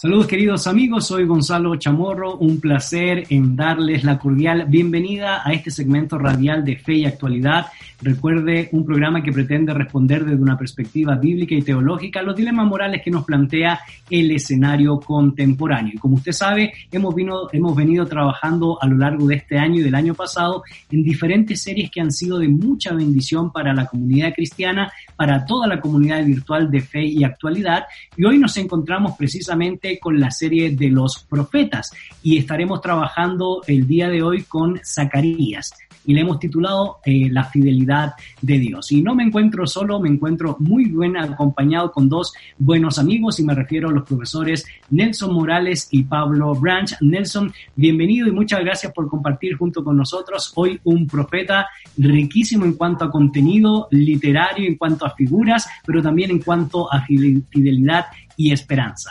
[0.00, 5.70] Saludos queridos amigos, soy Gonzalo Chamorro, un placer en darles la cordial bienvenida a este
[5.70, 7.66] segmento radial de Fe y Actualidad.
[8.00, 13.02] Recuerde, un programa que pretende responder desde una perspectiva bíblica y teológica los dilemas morales
[13.04, 13.78] que nos plantea
[14.08, 15.92] el escenario contemporáneo.
[15.94, 19.80] Y como usted sabe, hemos, vino, hemos venido trabajando a lo largo de este año
[19.80, 23.84] y del año pasado en diferentes series que han sido de mucha bendición para la
[23.84, 27.84] comunidad cristiana, para toda la comunidad virtual de Fe y Actualidad.
[28.16, 31.92] Y hoy nos encontramos precisamente con la serie de los profetas
[32.22, 37.44] y estaremos trabajando el día de hoy con Zacarías y le hemos titulado eh, La
[37.44, 38.90] fidelidad de Dios.
[38.92, 43.44] Y no me encuentro solo, me encuentro muy bien acompañado con dos buenos amigos y
[43.44, 46.90] me refiero a los profesores Nelson Morales y Pablo Branch.
[47.00, 52.74] Nelson, bienvenido y muchas gracias por compartir junto con nosotros hoy un profeta riquísimo en
[52.74, 58.52] cuanto a contenido literario, en cuanto a figuras, pero también en cuanto a fidelidad y
[58.52, 59.10] esperanza.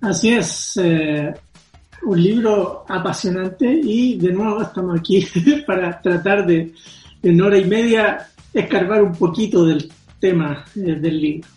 [0.00, 1.32] Así es, eh,
[2.04, 5.26] un libro apasionante y de nuevo estamos aquí
[5.66, 6.72] para tratar de
[7.22, 11.48] en hora y media escarbar un poquito del tema eh, del libro.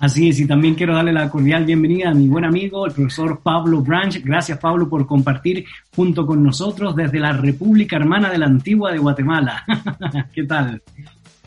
[0.00, 3.40] Así es, y también quiero darle la cordial bienvenida a mi buen amigo, el profesor
[3.42, 4.22] Pablo Branch.
[4.22, 5.64] Gracias, Pablo, por compartir
[5.96, 9.64] junto con nosotros desde la República Hermana de la Antigua de Guatemala.
[10.34, 10.82] ¿Qué tal?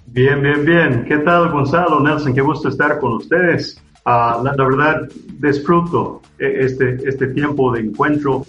[0.07, 1.05] Bien, bien, bien.
[1.07, 2.33] ¿Qué tal, Gonzalo, Nelson?
[2.33, 3.79] Qué gusto estar con ustedes.
[4.09, 8.45] Ah, la, verdad, disfruto e, este, este tiempo de encuentro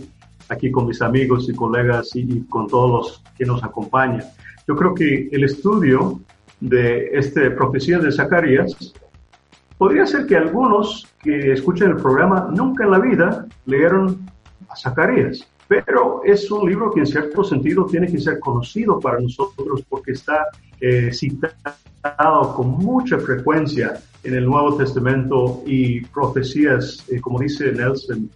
[0.48, 4.22] aquí con mis amigos y colegas y, con todos los que nos acompañan.
[4.68, 6.20] Yo creo que el estudio
[6.60, 8.94] de esta profecía de Zacarías
[9.76, 14.30] podría ser que algunos que escuchen el programa nunca en la vida leyeron
[14.68, 19.18] a Zacarías, pero es un libro que en cierto sentido tiene que ser conocido para
[19.18, 20.46] nosotros porque está
[20.80, 21.54] eh, citado
[22.54, 28.30] con mucha frecuencia en el Nuevo Testamento y profecías, eh, como dice Nelson,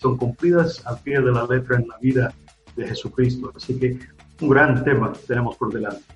[0.00, 2.34] son cumplidas al pie de la letra en la vida
[2.76, 3.52] de Jesucristo.
[3.54, 3.98] Así que
[4.40, 6.13] un gran tema tenemos por delante.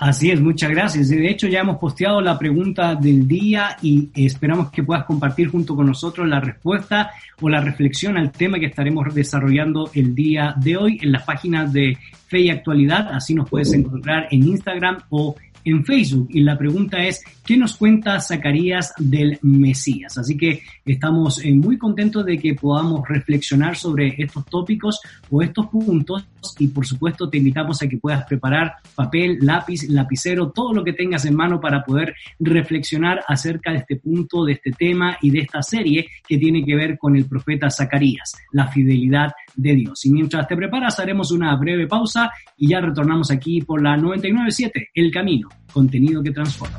[0.00, 1.10] Así es, muchas gracias.
[1.10, 5.76] De hecho, ya hemos posteado la pregunta del día y esperamos que puedas compartir junto
[5.76, 10.78] con nosotros la respuesta o la reflexión al tema que estaremos desarrollando el día de
[10.78, 13.12] hoy en las páginas de Fe y Actualidad.
[13.12, 17.76] Así nos puedes encontrar en Instagram o en Facebook y la pregunta es, ¿qué nos
[17.76, 20.16] cuenta Zacarías del Mesías?
[20.16, 25.66] Así que estamos eh, muy contentos de que podamos reflexionar sobre estos tópicos o estos
[25.66, 26.28] puntos
[26.60, 30.92] y por supuesto te invitamos a que puedas preparar papel, lápiz, lapicero, todo lo que
[30.92, 35.40] tengas en mano para poder reflexionar acerca de este punto, de este tema y de
[35.40, 40.06] esta serie que tiene que ver con el profeta Zacarías, la fidelidad de Dios.
[40.06, 44.90] Y mientras te preparas haremos una breve pausa y ya retornamos aquí por la 997,
[44.94, 46.78] El Camino, contenido que transforma.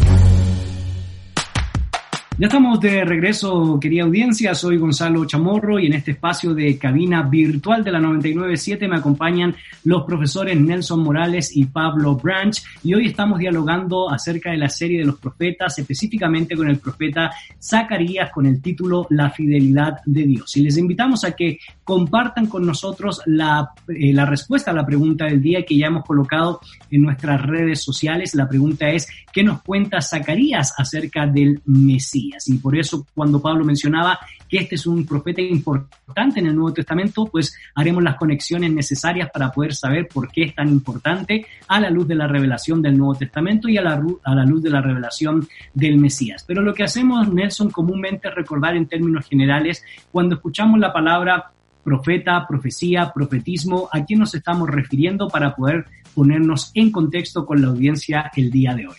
[2.41, 4.55] Ya estamos de regreso, querida audiencia.
[4.55, 9.55] Soy Gonzalo Chamorro y en este espacio de cabina virtual de la 997 me acompañan
[9.83, 12.59] los profesores Nelson Morales y Pablo Branch.
[12.83, 17.29] Y hoy estamos dialogando acerca de la serie de los profetas, específicamente con el profeta
[17.61, 20.57] Zacarías con el título La fidelidad de Dios.
[20.57, 25.25] Y les invitamos a que compartan con nosotros la, eh, la respuesta a la pregunta
[25.25, 26.59] del día que ya hemos colocado
[26.89, 28.33] en nuestras redes sociales.
[28.33, 32.30] La pregunta es, ¿qué nos cuenta Zacarías acerca del Mesías?
[32.47, 36.73] Y por eso cuando Pablo mencionaba que este es un profeta importante en el Nuevo
[36.73, 41.79] Testamento, pues haremos las conexiones necesarias para poder saber por qué es tan importante a
[41.79, 44.69] la luz de la revelación del Nuevo Testamento y a la, a la luz de
[44.69, 46.43] la revelación del Mesías.
[46.45, 51.51] Pero lo que hacemos, Nelson, comúnmente es recordar en términos generales cuando escuchamos la palabra
[51.83, 57.69] profeta, profecía, profetismo, a quién nos estamos refiriendo para poder ponernos en contexto con la
[57.69, 58.97] audiencia el día de hoy.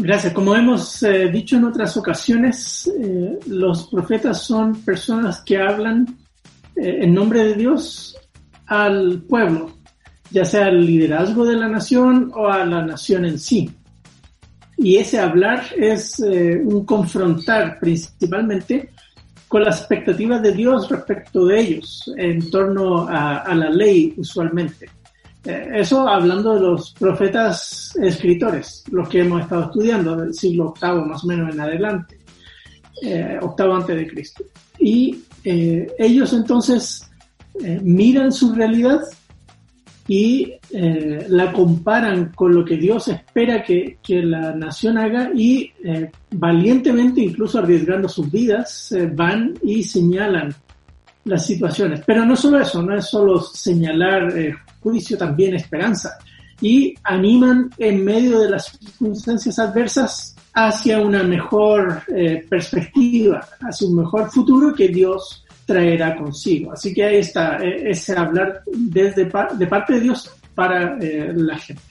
[0.00, 0.32] Gracias.
[0.32, 6.06] Como hemos eh, dicho en otras ocasiones, eh, los profetas son personas que hablan
[6.76, 8.16] eh, en nombre de Dios
[8.66, 9.72] al pueblo,
[10.30, 13.68] ya sea al liderazgo de la nación o a la nación en sí.
[14.76, 18.90] Y ese hablar es un confrontar principalmente
[19.48, 24.88] con las expectativas de Dios respecto de ellos, en torno a la ley usualmente.
[25.44, 31.06] Eh, eso hablando de los profetas escritores, los que hemos estado estudiando del siglo VIII
[31.06, 32.18] más o menos en adelante,
[33.00, 34.44] eh, octavo antes de Cristo.
[34.78, 37.08] Y eh, ellos entonces
[37.62, 39.00] eh, miran su realidad
[40.08, 45.70] y la comparan con lo que Dios espera que, que la nación haga y
[46.30, 50.54] valientemente, incluso arriesgando sus vidas, van y señalan
[51.24, 52.02] las situaciones.
[52.06, 54.32] Pero no solo eso, no es solo señalar
[55.16, 56.18] también esperanza.
[56.60, 62.02] Y animan en medio de las circunstancias adversas hacia una mejor
[62.48, 66.72] perspectiva, hacia un mejor futuro que Dios traerá consigo.
[66.72, 71.58] Así que ahí está eh, ese hablar desde de parte de Dios para eh, la
[71.58, 71.82] gente.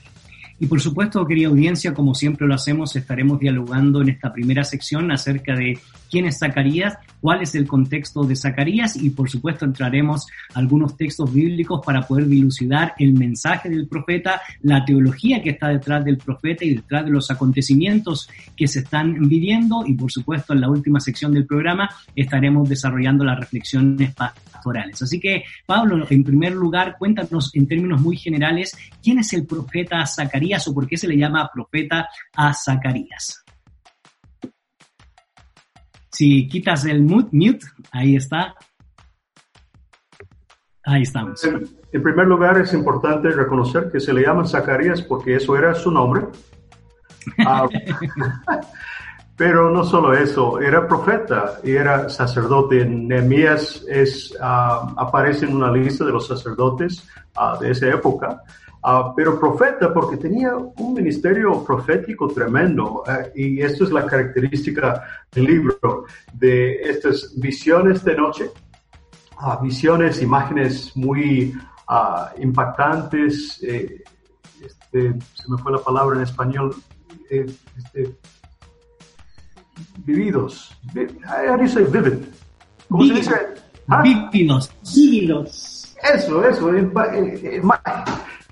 [0.60, 5.12] Y por supuesto, querida audiencia, como siempre lo hacemos, estaremos dialogando en esta primera sección
[5.12, 5.78] acerca de
[6.10, 11.32] quién es Zacarías, cuál es el contexto de Zacarías y por supuesto entraremos algunos textos
[11.32, 16.64] bíblicos para poder dilucidar el mensaje del profeta, la teología que está detrás del profeta
[16.64, 19.84] y detrás de los acontecimientos que se están viviendo.
[19.86, 24.14] Y por supuesto en la última sección del programa estaremos desarrollando las reflexiones
[24.68, 25.02] pastorales.
[25.02, 30.04] Así que Pablo, en primer lugar, cuéntanos en términos muy generales quién es el profeta
[30.06, 33.44] Zacarías o por qué se le llama profeta a Zacarías.
[36.10, 37.60] Si quitas el mute,
[37.92, 38.54] ahí está.
[40.84, 41.44] Ahí estamos.
[41.44, 45.90] En, primer lugar, es importante reconocer que se le llama Zacarías porque eso era su
[45.90, 46.26] nombre.
[47.46, 47.68] Ah,
[49.38, 52.84] pero no solo eso, era profeta y era sacerdote.
[52.84, 58.42] Nehemías es, uh, aparece en una lista de los sacerdotes ah, de esa época.
[58.82, 65.04] Ah, pero profeta porque tenía un ministerio profético tremendo eh, y esto es la característica
[65.30, 68.50] del libro, de estas visiones de noche,
[69.40, 71.54] uh, visiones, imágenes muy
[71.88, 74.02] uh, impactantes, eh,
[74.64, 76.74] este, se me fue la palabra en español,
[77.30, 77.46] eh,
[77.76, 78.16] este,
[80.04, 82.18] vividos, how do you say vivid?
[82.88, 83.34] ¿Cómo se dice?
[84.02, 84.70] Vívidos.
[84.94, 85.96] Vívidos.
[86.14, 86.70] Eso, eso,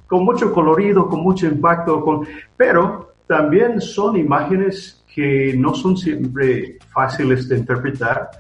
[0.07, 2.27] con mucho colorido, con mucho impacto, con,
[2.57, 8.31] pero también son imágenes que no son siempre fáciles de interpretar.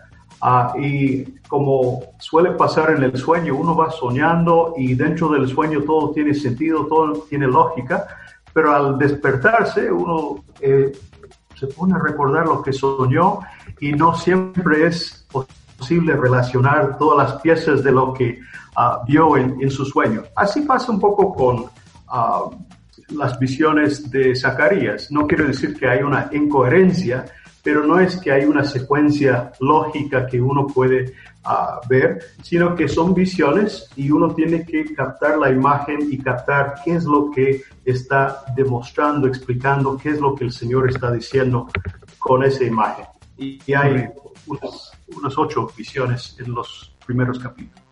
[0.40, 5.82] Ah, y como suele pasar en el sueño, uno va soñando y dentro del sueño
[5.82, 8.06] todo tiene sentido, todo tiene lógica,
[8.52, 10.92] pero al despertarse uno eh,
[11.58, 13.40] se pone a recordar lo que soñó
[13.80, 15.26] y no siempre es
[15.78, 18.40] posible relacionar todas las piezas de lo que
[18.78, 20.24] Ah, vio en, su sueño.
[20.34, 21.64] Así pasa un poco con
[22.08, 22.50] ah,
[23.08, 25.10] las visiones de Zacarías.
[25.10, 27.24] No quiero decir que hay una incoherencia,
[27.62, 31.14] pero no es que hay una secuencia lógica que uno puede
[31.46, 36.75] ah, ver, sino que son visiones y uno tiene que captar la imagen y captar
[36.84, 41.69] qué es lo que está demostrando, explicando, qué es lo que el Señor está diciendo
[42.19, 43.06] con esa imagen.
[43.38, 44.08] Y, hay
[44.46, 47.85] unas ocho visiones en los primeros capítulos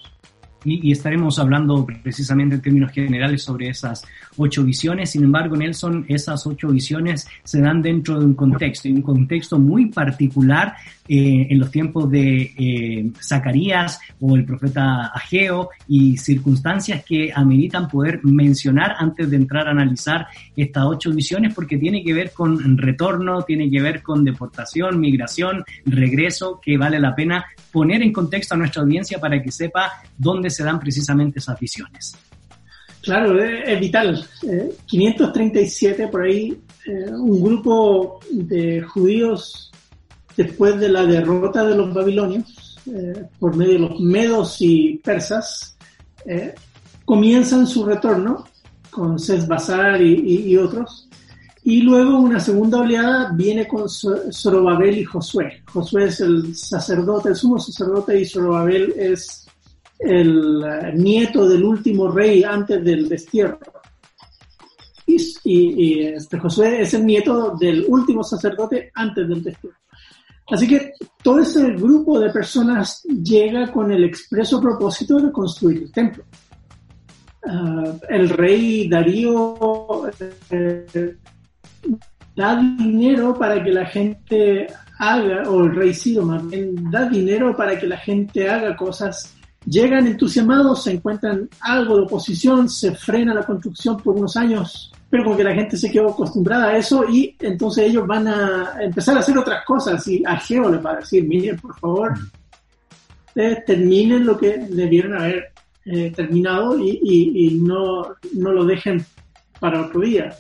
[0.65, 4.03] y, estaremos hablando precisamente en términos generales sobre esas
[4.37, 5.11] ocho visiones.
[5.11, 9.59] Sin embargo, Nelson, esas ocho visiones se dan dentro de un contexto, y un contexto
[9.59, 10.75] muy particular
[11.07, 17.89] eh, en los tiempos de eh, Zacarías o el profeta Ageo y circunstancias que ameritan
[17.89, 20.27] poder mencionar antes de entrar a analizar
[20.57, 25.63] estas ocho visiones porque tiene que ver con retorno, tiene que ver con deportación, migración,
[25.85, 30.49] regreso, que vale la pena poner en contexto a nuestra audiencia para que sepa dónde
[30.55, 32.17] se dan precisamente esas visiones.
[33.03, 34.27] Claro, es vital.
[34.87, 36.59] 537 eh, por ahí,
[37.11, 39.71] un grupo de judíos
[40.37, 45.75] después de la derrota de los babilonios eh, por medio de los medos y persas,
[46.27, 46.55] eh,
[47.05, 48.45] comienzan su retorno
[48.91, 51.09] con Sesbazar y, y, otros,
[51.63, 55.63] y luego una segunda oleada viene con Zorobabel y Josué.
[55.73, 59.44] Josué es el sacerdote, el sumo sacerdote, y Zorobabel es
[59.99, 63.59] el eh, nieto del último rey antes del destierro.
[65.07, 69.77] Y, este Josué es el nieto del último sacerdote antes del destierro.
[70.51, 75.93] Así que todo ese grupo de personas llega con el expreso propósito de construir el
[75.93, 76.25] templo.
[77.47, 80.11] Ah, el rey Darío
[80.51, 81.17] eh,
[82.35, 84.67] da dinero para que la gente
[84.99, 89.35] haga, o el rey Ciro más bien, da dinero para que la gente haga cosas.
[89.67, 95.25] Llegan entusiasmados, se encuentran algo de oposición, se frena la construcción por unos años, pero
[95.25, 99.17] como que la gente se quedó acostumbrada a eso y entonces ellos van a empezar
[99.17, 102.15] a hacer otras cosas y a Geo les va a decir, miren, por favor,
[103.35, 105.53] terminen lo que debieron haber
[105.87, 109.05] eh, terminado y, y, no, no, lo dejen
[109.61, 110.35] para otro día.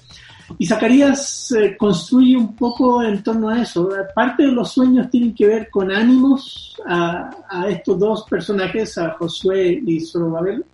[0.58, 3.88] Y Zacarías eh, construye un poco en torno a eso.
[4.14, 7.30] Parte de los sueños tienen que ver con ánimos a,
[7.68, 10.64] estos dos personajes, a Josué y Zorobabel,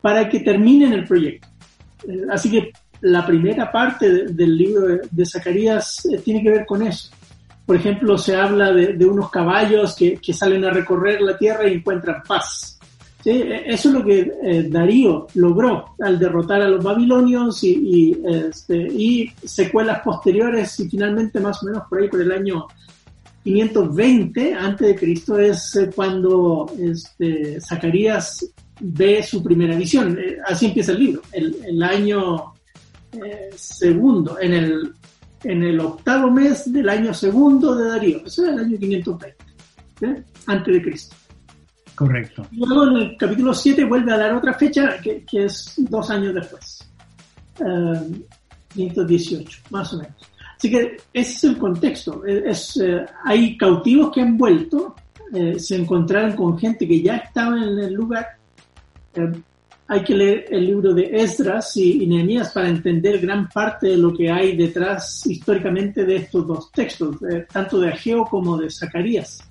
[0.00, 1.48] para que terminen el proyecto.
[2.08, 6.82] Eh, así que la primera parte del libro de, Zacarías eh, tiene que ver con
[6.82, 7.10] eso.
[7.66, 11.74] Por ejemplo, se habla de, unos caballos que, que, salen a recorrer la tierra y
[11.74, 12.73] encuentran paz.
[13.24, 19.30] Eso es lo que eh, Darío logró al derrotar a los babilonios y, este, y,
[19.44, 22.66] secuelas posteriores y finalmente más o menos por ahí por el año
[23.42, 28.46] 520 antes de Cristo es eh, cuando este, Zacarías
[28.80, 30.18] ve su primera visión.
[30.18, 31.22] Eh, así empieza el libro.
[31.32, 32.52] El, año
[33.56, 34.92] segundo, en el,
[35.44, 38.18] en el octavo mes del año segundo de Darío.
[38.26, 39.36] Eso es el año 520,
[40.46, 41.16] antes de Cristo.
[41.94, 42.46] Correcto.
[42.52, 46.88] Luego en el capítulo 7 vuelve a dar otra fecha que, es dos años después.
[48.74, 50.14] 518, eh, más o menos.
[50.56, 52.24] Así que ese es el contexto.
[52.24, 54.96] Es, eh, hay cautivos que han vuelto,
[55.32, 58.26] eh, se encontraron con gente que ya estaba en el lugar.
[59.86, 63.96] hay que leer el libro de Esdras y, y, Nehemías para entender gran parte de
[63.98, 67.18] lo que hay detrás históricamente de estos dos textos,
[67.52, 69.46] tanto de Ageo como de Zacarías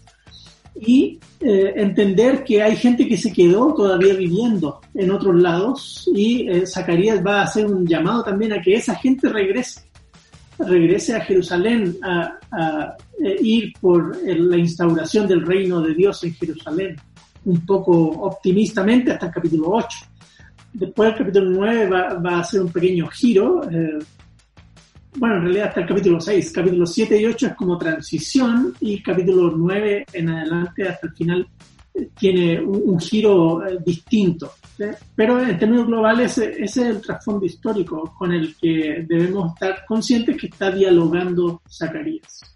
[0.76, 6.50] y eh, entender que hay gente que se quedó todavía viviendo en otros lados y
[6.50, 9.82] eh, Zacarías va a hacer un llamado también a que esa gente regrese,
[10.58, 12.38] regrese a Jerusalén a,
[13.24, 16.96] eh, ir por la instauración del reino de Dios en Jerusalén,
[17.46, 19.88] un poco optimistamente hasta el capítulo 8.
[20.74, 23.62] Después el capítulo 9 va, va a hacer un pequeño giro,
[25.16, 26.52] bueno, en realidad hasta el capítulo 6.
[26.52, 31.48] Capítulo 7 y 8 es como transición y capítulo 9 en adelante hasta el final
[31.94, 34.52] eh, tiene un, giro eh, distinto.
[35.16, 40.36] Pero en términos globales ese es el trasfondo histórico con el que debemos estar conscientes
[40.36, 42.54] que está dialogando Zacarías.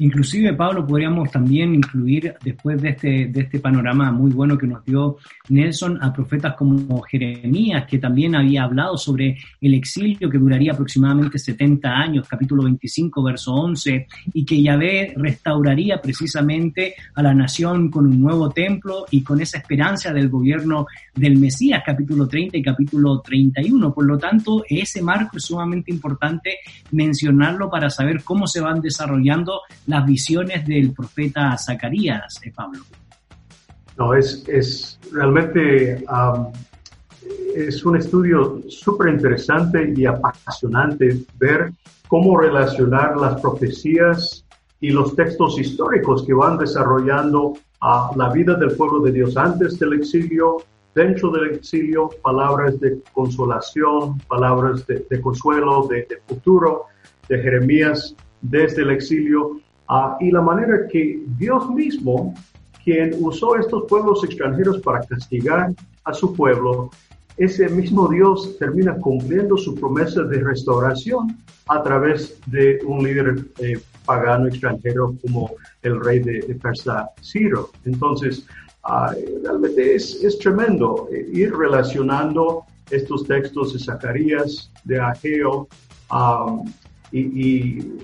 [0.00, 4.84] Inclusive, Pablo, podríamos también incluir, después de este, de este panorama muy bueno que nos
[4.84, 5.16] dio
[5.48, 11.38] Nelson, a profetas como Jeremías, que también había hablado sobre el exilio que duraría aproximadamente
[11.38, 18.06] 70 años, capítulo 25, verso 11, y que Yahvé restauraría precisamente a la nación con
[18.06, 23.20] un nuevo templo y con esa esperanza del gobierno del Mesías, capítulo 30 y capítulo
[23.20, 23.92] 31.
[23.92, 26.58] Por lo tanto, ese marco es sumamente importante
[26.92, 32.80] mencionarlo para saber cómo se van desarrollando las visiones del profeta Zacarías, eh, Pablo.
[33.96, 36.04] No, es, es realmente
[37.54, 41.72] es un estudio súper interesante y apasionante ver
[42.06, 44.44] cómo relacionar las profecías
[44.80, 49.78] y los textos históricos que van desarrollando a la vida del pueblo de Dios antes
[49.78, 50.58] del exilio,
[50.94, 56.84] dentro del exilio, palabras de consolación, palabras de, consuelo, de, de futuro,
[57.28, 62.34] de Jeremías desde el exilio Ah, y la manera que Dios mismo,
[62.84, 65.72] quien usó estos pueblos extranjeros para castigar
[66.04, 66.90] a su pueblo,
[67.38, 73.80] ese mismo Dios termina cumpliendo su promesa de restauración a través de un líder eh,
[74.04, 75.52] pagano extranjero como
[75.82, 77.70] el rey de, Persia, Ciro.
[77.84, 78.44] Entonces,
[78.82, 85.68] ah, realmente es, es tremendo eh, ir relacionando estos textos de Zacarías, de Ageo,
[86.10, 86.56] ah,
[87.12, 87.98] y, y,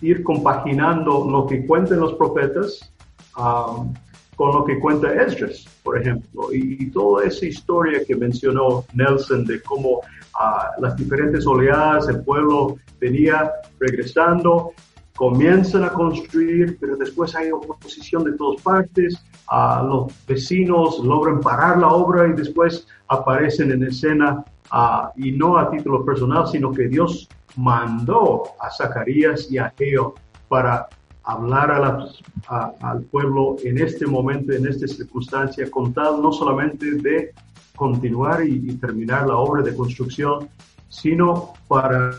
[0.00, 2.92] ir compaginando lo que cuentan los profetas
[3.36, 3.92] um,
[4.36, 9.60] con lo que cuenta Esdras, por ejemplo, y, toda esa historia que mencionó Nelson de
[9.62, 13.50] cómo uh, las diferentes oleadas, el pueblo venía
[13.80, 14.70] regresando,
[15.16, 21.78] comienzan a construir, pero después hay oposición de todas partes, uh, los vecinos logran parar
[21.78, 26.86] la obra y después aparecen en escena, uh, y no a título personal, sino que
[26.86, 30.14] Dios mandó a Zacarías y a Geo
[30.48, 30.88] para
[31.24, 31.70] hablar
[32.48, 37.34] al pueblo en este momento, en esta circunstancia, con tal no solamente de
[37.76, 40.48] continuar y, terminar la obra de construcción,
[40.88, 42.12] sino para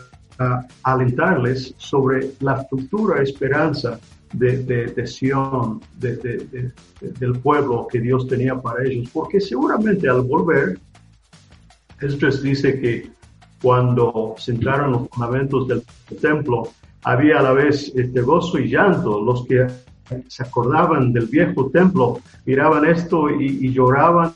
[0.84, 3.98] alentarles sobre la futura esperanza
[4.32, 9.10] de, de, Sion, del pueblo que Dios tenía para ellos.
[9.12, 10.78] Porque seguramente al volver,
[12.00, 13.10] Esdras dice que
[13.62, 15.82] cuando sentaron los fundamentos del
[16.20, 16.68] templo,
[17.04, 19.20] había a la vez este gozo y llanto.
[19.22, 19.66] Los que
[20.28, 24.32] se acordaban del viejo templo miraban esto y, lloraban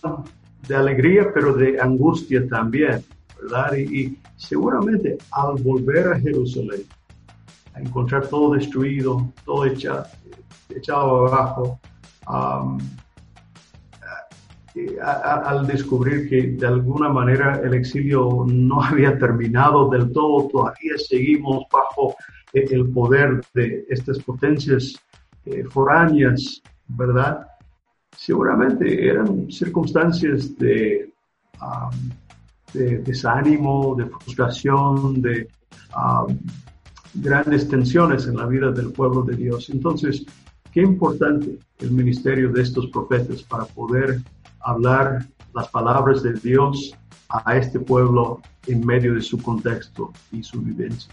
[0.69, 3.03] de alegría, pero de angustia también,
[3.43, 3.77] ¿verdad?
[3.77, 6.83] Y, seguramente al volver a Jerusalén,
[7.73, 10.05] a encontrar todo destruido, todo echado,
[10.69, 11.81] echado abajo,
[14.77, 20.95] eh, al descubrir que de alguna manera el exilio no había terminado del todo, todavía
[20.97, 22.17] seguimos bajo
[22.53, 24.97] eh, el poder de estas potencias
[25.47, 27.47] eh, foráneas, ¿verdad?
[28.17, 31.13] Seguramente eran circunstancias de,
[32.73, 35.49] de desánimo, de frustración, de
[37.15, 39.69] grandes tensiones en la vida del pueblo de Dios.
[39.71, 40.25] Entonces,
[40.73, 44.21] qué importante el ministerio de estos profetas para poder
[44.65, 46.95] hablar las palabras de Dios
[47.29, 51.13] a este pueblo en medio de su contexto y su vivencia.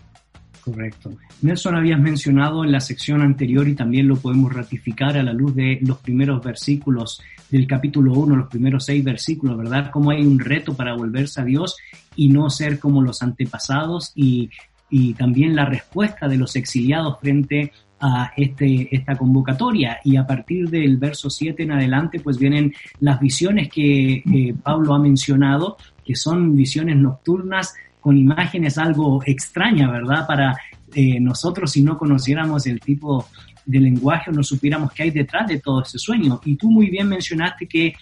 [0.63, 1.11] Correcto.
[1.41, 5.55] Nelson, habías mencionado en la sección anterior y también lo podemos ratificar a la luz
[5.55, 9.89] de los primeros versículos del capítulo 1, los primeros seis versículos, ¿verdad?
[9.91, 11.77] Cómo hay un reto para volverse a Dios
[12.15, 14.51] y no ser como los antepasados y,
[14.89, 19.99] y también la respuesta de los exiliados frente a este, esta convocatoria.
[20.03, 24.99] Y a partir del verso 7 en adelante, pues vienen las visiones que Pablo ha
[24.99, 30.25] mencionado, que son visiones nocturnas con imágenes algo extrañas, ¿verdad?
[30.27, 30.57] Para
[30.93, 33.27] eh, nosotros si no conociéramos el tipo
[33.65, 36.41] de lenguaje o no supiéramos qué hay detrás de todo ese sueño.
[36.43, 37.93] Y tú muy bien mencionaste que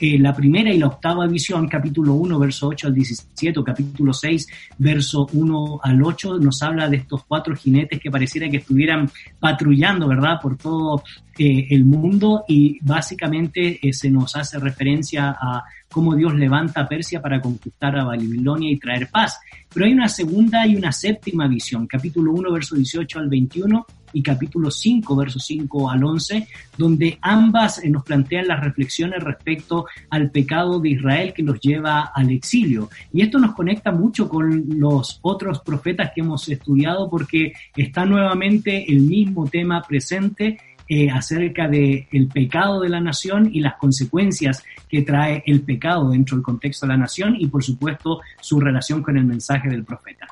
[0.00, 4.12] eh, la primera y la octava visión, capítulo 1, verso 8 al 17, o capítulo
[4.12, 4.46] 6,
[4.78, 10.08] verso 1 al 8, nos habla de estos cuatro jinetes que pareciera que estuvieran patrullando,
[10.08, 11.02] ¿verdad?, por todo
[11.38, 16.88] eh, el mundo y básicamente eh, se nos hace referencia a cómo Dios levanta a
[16.88, 19.38] Persia para conquistar a Babilonia y traer paz.
[19.72, 24.22] Pero hay una segunda y una séptima visión, capítulo 1, verso 18 al 21 y
[24.22, 30.30] capítulo 5, verso 5 al 11, donde ambas eh, nos plantean las reflexiones respecto al
[30.30, 32.88] pecado de Israel que nos lleva al exilio.
[33.12, 38.90] Y esto nos conecta mucho con los otros profetas que hemos estudiado porque está nuevamente
[38.90, 44.62] el mismo tema presente eh, acerca de el pecado de la nación y las consecuencias
[44.88, 49.02] que trae el pecado dentro del contexto de la nación y por supuesto su relación
[49.02, 50.28] con el mensaje del profeta.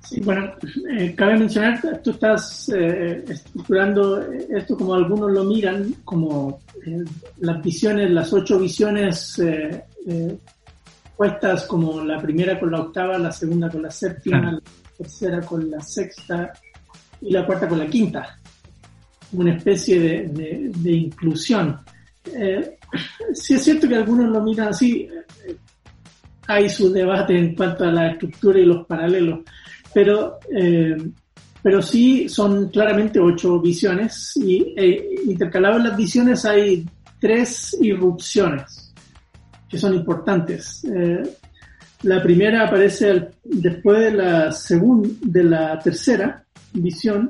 [0.00, 0.52] Sí, bueno,
[0.90, 6.60] eh, cabe mencionar, tú estás eh, estructurando esto como algunos lo miran, como
[7.38, 9.40] las visiones, las ocho visiones
[11.16, 14.60] puestas como la primera con la octava, la segunda con la séptima, la
[14.98, 16.52] tercera con la sexta
[17.22, 18.38] y la cuarta con la quinta
[19.32, 21.78] una especie de, inclusión.
[22.26, 22.78] Eh,
[23.34, 25.08] sí es cierto que algunos lo miran así,
[25.46, 25.56] eh,
[26.46, 29.40] hay su debate en cuanto a la estructura y los paralelos,
[29.92, 30.96] pero, eh,
[31.62, 36.86] pero sí son claramente ocho visiones y eh, intercaladas en las visiones hay
[37.20, 38.94] tres irrupciones
[39.68, 40.82] que son importantes.
[42.02, 47.28] la primera aparece después de la segunda, de la tercera visión,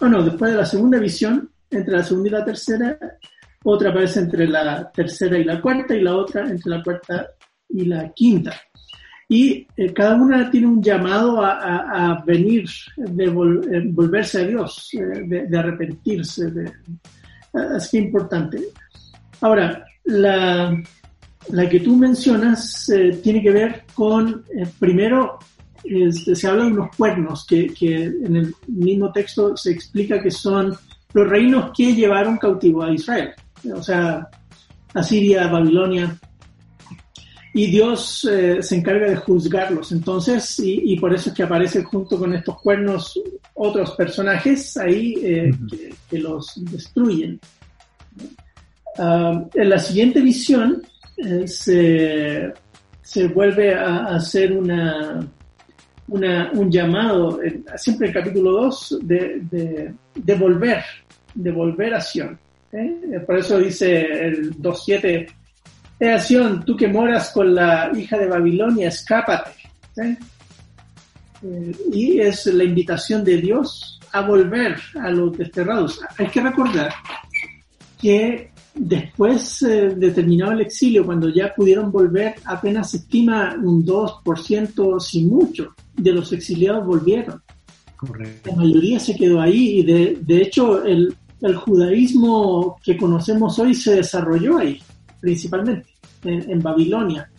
[0.00, 2.98] bueno, después de la segunda visión, entre la segunda y la tercera,
[3.64, 7.26] otra aparece entre la tercera y la cuarta y la otra entre la cuarta
[7.68, 8.54] y la quinta.
[9.28, 15.46] Y eh, cada una tiene un llamado a, venir, de eh, volverse a Dios, eh,
[15.48, 16.50] de, arrepentirse.
[16.50, 16.72] De,
[17.52, 18.60] así que importante.
[19.42, 20.76] Ahora, la,
[21.50, 22.90] la que tú mencionas
[23.22, 24.44] tiene que ver con,
[24.80, 25.38] primero,
[25.84, 30.30] este, se habla de unos cuernos que, que, en el mismo texto se explica que
[30.30, 30.76] son
[31.12, 33.30] los reinos que llevaron cautivo a Israel,
[33.74, 34.28] o sea,
[34.94, 36.18] Asiria, Babilonia,
[37.52, 39.90] y Dios eh, se encarga de juzgarlos.
[39.92, 43.18] Entonces, y, por eso es que aparecen junto con estos cuernos
[43.54, 45.52] otros personajes ahí eh,
[46.08, 47.40] que, los destruyen.
[48.98, 50.82] Ah, en la siguiente visión
[51.16, 52.52] eh, se,
[53.02, 55.26] se, vuelve a hacer una,
[56.10, 57.38] un llamado,
[57.76, 60.82] siempre en el capítulo 2, de, de, volver,
[61.34, 62.38] de volver a Sion.
[62.72, 63.20] ¿eh?
[63.24, 65.32] Por eso dice el 2.7,
[66.00, 69.50] eh, Sion, tú que moras con la hija de Babilonia, escápate.
[70.02, 70.16] ¿eh?
[71.90, 76.00] y es la invitación de Dios a volver a los desterrados.
[76.18, 76.92] Hay que recordar
[77.98, 85.00] que después de terminado el exilio, cuando ya pudieron volver, apenas se estima un 2%,
[85.00, 87.42] sin mucho, de los exiliados volvieron.
[88.44, 93.74] La mayoría se quedó ahí y de, de hecho el, el, judaísmo que conocemos hoy
[93.74, 94.80] se desarrolló ahí,
[95.20, 95.86] principalmente
[96.24, 97.30] en, Babilonia.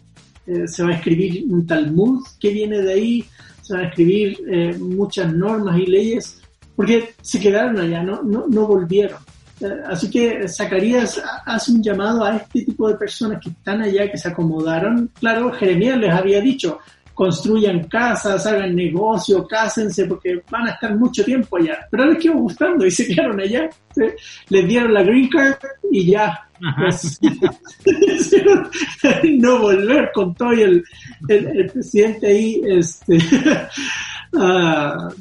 [0.45, 3.26] Eh, se va a escribir un Talmud que viene de ahí,
[3.62, 6.41] se van a escribir eh, muchas normas y leyes,
[6.76, 9.19] porque se quedaron allá, no, no, no volvieron.
[9.62, 14.12] Eh, así que Zacarías hace un llamado a este tipo de personas que están allá,
[14.12, 15.10] que se acomodaron.
[15.19, 16.80] Claro, Jeremías les había dicho,
[17.13, 21.80] construyan casas, hagan negocio, cásense, porque van a estar mucho tiempo allá.
[21.89, 23.69] Pero les quedó gustando y se quedaron allá.
[24.50, 25.58] Les dieron la green card
[25.91, 26.47] y ya.
[26.78, 27.19] Pues,
[29.24, 30.84] no volver con todo el,
[31.28, 33.17] el, presidente ahí, este,
[34.34, 35.12] uh,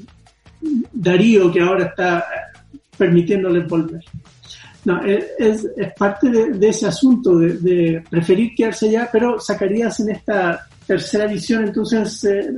[0.92, 2.26] Darío, que ahora está
[2.96, 4.04] permitiéndoles volver.
[4.84, 10.10] No, es, es parte de, ese asunto de, de, preferir quedarse allá, pero Zacarías en
[10.10, 12.52] esta tercera visión entonces eh,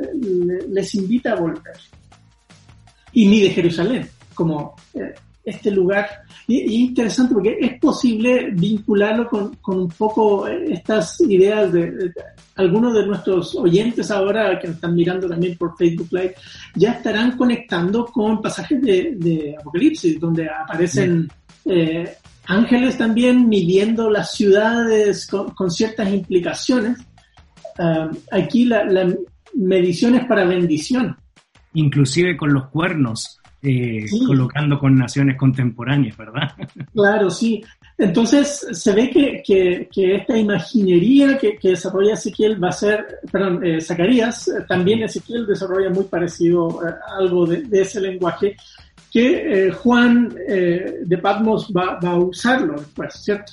[0.70, 1.76] les invita a volver.
[3.12, 5.12] Y ni de Jerusalén, como eh,
[5.44, 6.08] este lugar.
[6.46, 12.10] Y, interesante porque es posible vincularlo con, con un poco eh, estas ideas de,
[12.56, 16.34] algunos de nuestros oyentes ahora que nos están mirando también por Facebook Live
[16.74, 21.28] ya estarán conectando con pasajes de, Apocalipsis, donde aparecen
[22.46, 26.98] ángeles también midiendo las ciudades con ciertas implicaciones
[27.78, 28.84] Ah, aquí la,
[29.54, 31.16] medición es para bendición.
[31.74, 36.50] Inclusive con los cuernos, eh, colocando con naciones contemporáneas, ¿verdad?
[36.94, 37.62] Claro, sí.
[37.96, 44.48] Entonces se ve que, esta imaginería que, desarrolla Ezequiel va a ser, perdón, eh, Zacarías,
[44.48, 46.80] eh, también Ezequiel desarrolla muy parecido
[47.18, 48.56] algo de, ese lenguaje
[49.12, 53.52] que Juan de Patmos va, va, a usarlo después, ¿cierto?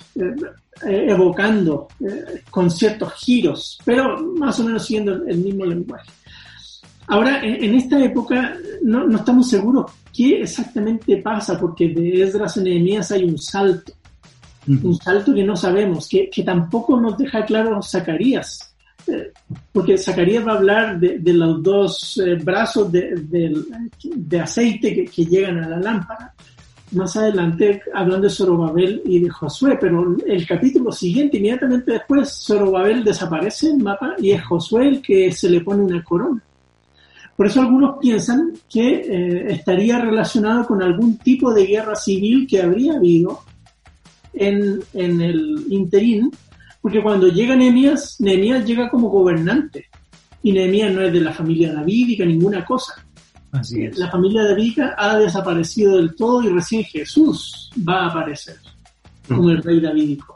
[0.88, 6.10] Eh, evocando eh, con ciertos giros, pero más o menos siguiendo el, mismo lenguaje.
[7.08, 12.64] Ahora, en, esta época no, no, estamos seguros qué exactamente pasa, porque de Esdras en
[12.64, 13.92] Nehemías hay un salto,
[14.68, 18.74] un salto que no sabemos, que, que tampoco nos deja claro Zacarías,
[19.06, 19.34] eh,
[19.74, 23.22] porque Zacarías va a hablar de, de los dos brazos de,
[24.02, 26.34] de aceite que, que, llegan a la lámpara,
[26.92, 33.04] más adelante hablando de Zorobabel y de Josué, pero el capítulo siguiente, inmediatamente después, Zorobabel
[33.04, 36.42] desaparece en mapa y es Josué el que se le pone una corona.
[37.36, 42.62] Por eso algunos piensan que eh, estaría relacionado con algún tipo de guerra civil que
[42.62, 43.40] habría habido
[44.34, 46.32] en, en el interín,
[46.82, 49.86] porque cuando llega Nehemías, Nehemías llega como gobernante
[50.44, 52.94] y Nehemías no es de la familia davídica, ninguna cosa.
[53.52, 58.58] La familia de David ha desaparecido del todo y recién Jesús va a aparecer
[59.28, 60.36] como el rey davídico.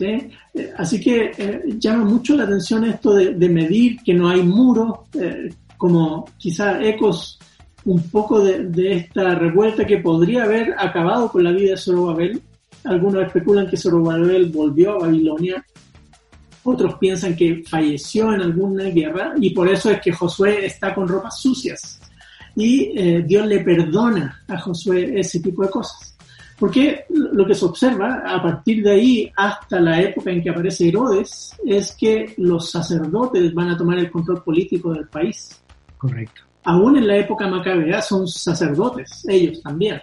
[0.00, 0.30] Eh,
[0.76, 5.54] así que eh, llama mucho la atención esto de, medir que no hay muro, eh,
[5.76, 7.38] como quizá ecos
[7.84, 12.42] un poco de, esta revuelta que podría haber acabado con la vida de Zorobabel.
[12.84, 15.64] Algunos especulan que Zorobabel volvió a Babilonia,
[16.64, 21.06] otros piensan que falleció en alguna guerra y por eso es que Josué está con
[21.06, 22.00] ropas sucias
[22.56, 26.14] y eh, Dios le perdona a Josué ese tipo de cosas.
[26.58, 30.88] Porque lo que se observa a partir de ahí hasta la época en que aparece
[30.88, 35.60] Herodes es que los sacerdotes van a tomar el control político del país.
[35.98, 36.42] Correcto.
[36.64, 40.00] Aún en la época macabea son sacerdotes, ellos también.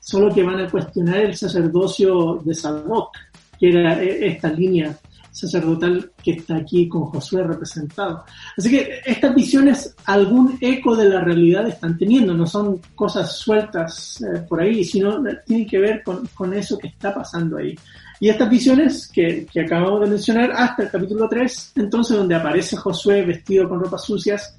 [0.00, 3.16] Solo que van a cuestionar el sacerdocio de Sadoc,
[3.58, 4.98] que era eh, esta línea
[5.32, 8.24] sacerdotal que está aquí con Josué representado.
[8.56, 14.22] Así que estas visiones algún eco de la realidad están teniendo, no son cosas sueltas
[14.22, 17.74] eh, por ahí, sino tienen que ver con, con, eso que está pasando ahí.
[18.20, 22.76] Y estas visiones que, que acabamos de mencionar hasta el capítulo 3, entonces donde aparece
[22.76, 24.54] Josué vestido con ropas sucias,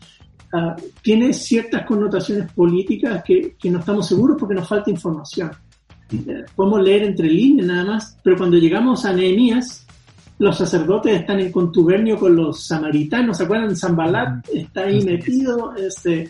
[0.53, 5.51] uh, tiene ciertas connotaciones políticas que, que no estamos seguros porque nos falta información.
[6.11, 9.82] Eh, podemos leer entre líneas nada más, pero cuando llegamos a Nehemías,
[10.39, 13.75] los sacerdotes están en contubernio con los samaritanos, ¿se acuerdan?
[13.75, 16.29] Zambalat está ahí metido, este,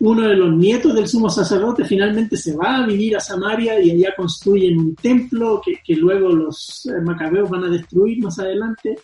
[0.00, 3.92] uno de los nietos del sumo sacerdote finalmente se va a vivir a Samaria y
[3.92, 8.94] allá construyen un templo que, luego los eh, macabeos van a destruir más adelante.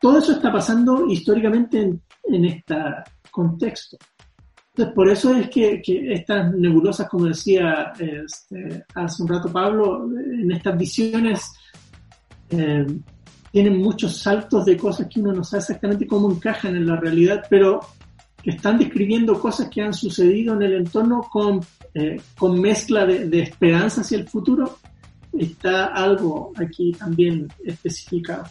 [0.00, 1.80] Todo eso está pasando históricamente
[2.24, 2.76] en, este
[3.30, 3.98] contexto.
[4.70, 10.50] Entonces, por eso es que, estas nebulosas, como decía este, hace un rato Pablo, en
[10.52, 11.52] estas visiones
[12.50, 12.86] eh,
[13.50, 17.44] tienen muchos saltos de cosas que uno no sabe exactamente cómo encajan en la realidad,
[17.48, 17.80] pero
[18.42, 21.60] que están describiendo cosas que han sucedido en el entorno con,
[21.94, 24.78] eh, con mezcla de, de esperanza hacia el futuro.
[25.32, 28.44] Está algo aquí también especificado.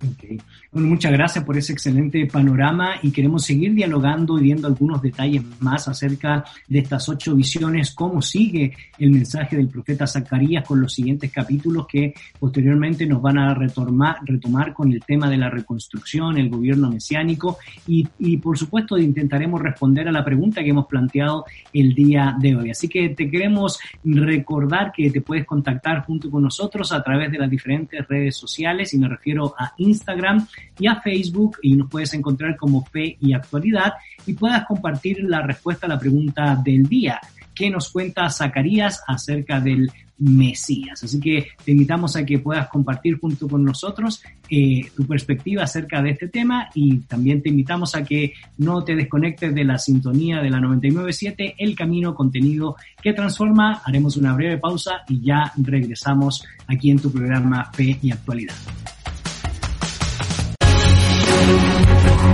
[0.00, 0.40] Okay.
[0.70, 5.42] Bueno, muchas gracias por ese excelente panorama y queremos seguir dialogando y viendo algunos detalles
[5.58, 10.94] más acerca de estas ocho visiones, cómo sigue el mensaje del profeta Zacarías con los
[10.94, 16.38] siguientes capítulos que posteriormente nos van a retomar, retomar con el tema de la reconstrucción,
[16.38, 21.44] el gobierno mesiánico y, y por supuesto intentaremos responder a la pregunta que hemos planteado
[21.72, 22.70] el día de hoy.
[22.70, 27.38] Así que te queremos recordar que te puedes contactar junto con nosotros a través de
[27.38, 30.46] las diferentes redes sociales y me refiero a Instagram Instagram
[30.78, 33.94] y a Facebook y nos puedes encontrar como Fe y Actualidad
[34.26, 37.20] y puedas compartir la respuesta a la pregunta del día.
[37.54, 41.02] ¿Qué nos cuenta Zacarías acerca del Mesías.
[41.04, 46.02] Así que te invitamos a que puedas compartir junto con nosotros eh, tu perspectiva acerca
[46.02, 50.40] de este tema y también te invitamos a que no te desconectes de la sintonía
[50.42, 53.80] de la 997, el camino contenido que transforma.
[53.84, 58.56] Haremos una breve pausa y ya regresamos aquí en tu programa Fe y Actualidad.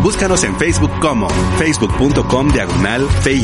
[0.04, 3.42] Búscanos en Facebook como facebook.com diagonal fe y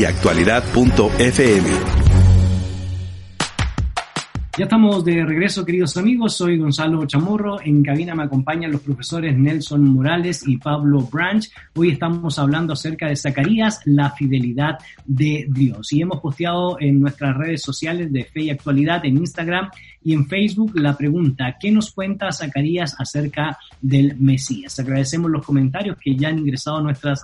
[4.57, 6.35] ya estamos de regreso, queridos amigos.
[6.35, 7.59] Soy Gonzalo Chamorro.
[7.61, 11.49] En cabina me acompañan los profesores Nelson Morales y Pablo Branch.
[11.73, 15.91] Hoy estamos hablando acerca de Zacarías, la fidelidad de Dios.
[15.93, 19.71] Y hemos posteado en nuestras redes sociales de Fe y Actualidad, en Instagram
[20.03, 24.79] y en Facebook, la pregunta, ¿qué nos cuenta Zacarías acerca del Mesías?
[24.79, 27.23] Agradecemos los comentarios que ya han ingresado a nuestras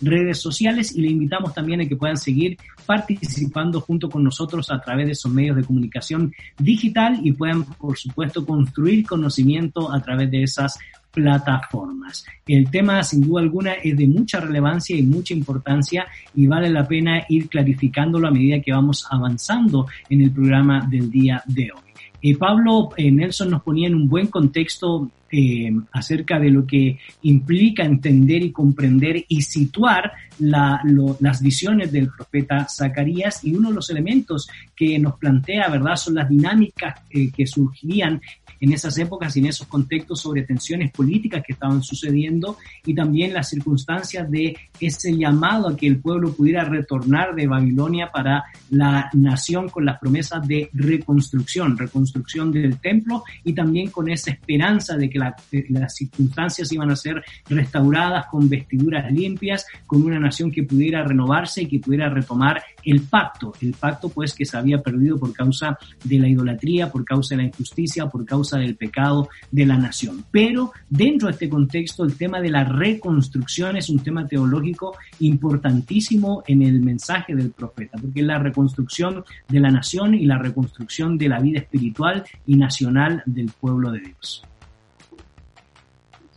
[0.00, 2.56] redes sociales y le invitamos también a que puedan seguir
[2.86, 7.96] participando junto con nosotros a través de esos medios de comunicación digital y puedan, por
[7.96, 10.78] supuesto, construir conocimiento a través de esas
[11.12, 12.26] plataformas.
[12.46, 16.86] El tema, sin duda alguna, es de mucha relevancia y mucha importancia y vale la
[16.86, 21.84] pena ir clarificándolo a medida que vamos avanzando en el programa del día de hoy.
[22.32, 27.84] Pablo eh, Nelson nos ponía en un buen contexto eh, acerca de lo que implica
[27.84, 34.48] entender y comprender y situar las visiones del profeta Zacarías y uno de los elementos
[34.74, 38.20] que nos plantea, ¿verdad?, son las dinámicas eh, que surgirían
[38.60, 42.56] en esas épocas y en esos contextos sobre tensiones políticas que estaban sucediendo
[42.86, 48.10] y también las circunstancias de ese llamado a que el pueblo pudiera retornar de Babilonia
[48.12, 54.30] para la nación con las promesas de reconstrucción, reconstrucción del templo y también con esa
[54.30, 60.50] esperanza de que las circunstancias iban a ser restauradas con vestiduras limpias, con una nación
[60.50, 64.82] que pudiera renovarse y que pudiera retomar el pacto, el pacto pues que se había
[64.82, 69.28] perdido por causa de la idolatría, por causa de la injusticia, por causa del pecado
[69.50, 70.24] de la nación.
[70.30, 76.42] Pero dentro de este contexto el tema de la reconstrucción es un tema teológico importantísimo
[76.46, 81.16] en el mensaje del profeta, porque es la reconstrucción de la nación y la reconstrucción
[81.16, 84.44] de la vida espiritual y nacional del pueblo de Dios.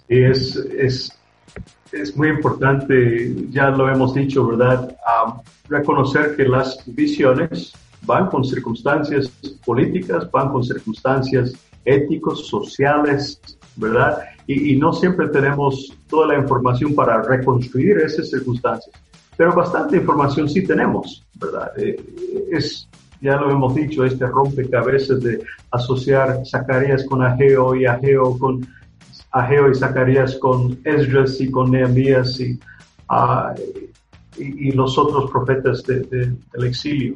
[0.09, 1.17] Y es, es,
[1.91, 4.95] es muy importante, ya lo hemos dicho, ¿verdad?
[5.69, 9.29] reconocer que las visiones van con circunstancias
[9.65, 13.41] políticas, van con circunstancias éticos, sociales,
[13.75, 14.19] ¿verdad?
[14.45, 18.95] Y, no siempre tenemos toda la información para reconstruir esas circunstancias,
[19.35, 21.71] pero bastante información sí tenemos, ¿verdad?
[21.77, 22.01] Eh,
[22.51, 22.87] es,
[23.21, 28.65] ya lo hemos dicho, este rompecabezas de asociar Zacarías con Ageo y Ageo con
[29.31, 32.59] Ageo y Zacarías con Esdras y con Nehemías y,
[33.09, 33.53] uh,
[34.37, 37.15] y, los otros profetas del exilio.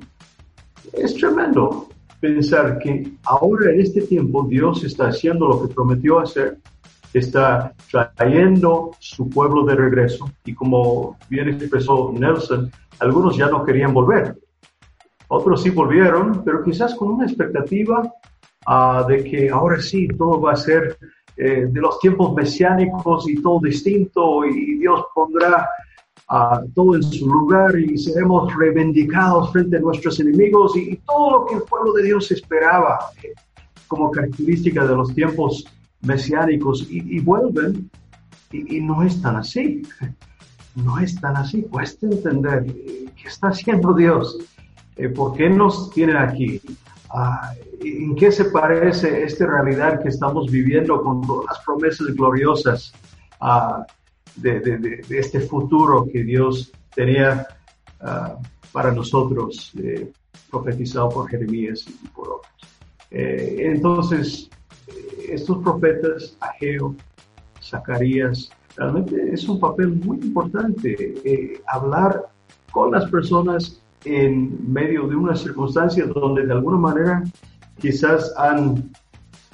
[0.94, 1.88] Es tremendo
[2.20, 6.58] pensar que ahora en este tiempo Dios está haciendo lo que prometió hacer,
[7.14, 7.74] está
[8.16, 14.36] trayendo su pueblo de regreso y como bien expresó Nelson, algunos ya no querían volver.
[15.28, 18.04] Otros sí volvieron, pero quizás con una expectativa
[18.68, 20.98] uh, de que ahora sí todo va a ser
[21.44, 25.68] eh, de los tiempos mesiánicos y todo distinto y Dios pondrá
[26.76, 31.56] todo en su lugar y seremos reivindicados frente a nuestros enemigos y, todo lo que
[31.56, 33.34] el pueblo de Dios esperaba eh,
[33.88, 35.66] como característica de los tiempos
[36.02, 37.90] mesiánicos y, vuelven
[38.52, 39.82] y, no es tan así.
[40.74, 41.64] No es tan así.
[41.64, 44.38] Cuesta entender eh, qué está haciendo Dios.
[44.96, 46.62] Eh, ¿Por qué nos tiene aquí?
[47.14, 52.94] Ah, ¿En qué se parece esta realidad que estamos viviendo con las promesas gloriosas?
[53.42, 53.84] Uh,
[54.36, 57.48] de, este futuro que Dios tenía
[58.02, 58.38] ah,
[58.72, 60.12] para nosotros, eh,
[60.50, 62.54] profetizado por Jeremías y por otros.
[63.10, 64.50] Eh, entonces,
[64.88, 66.96] eh, estos profetas, Ageo,
[67.62, 72.30] Zacarías, realmente es un papel muy importante hablar
[72.72, 77.24] con las personas en medio de una circunstancia donde de alguna manera
[77.80, 78.92] quizás han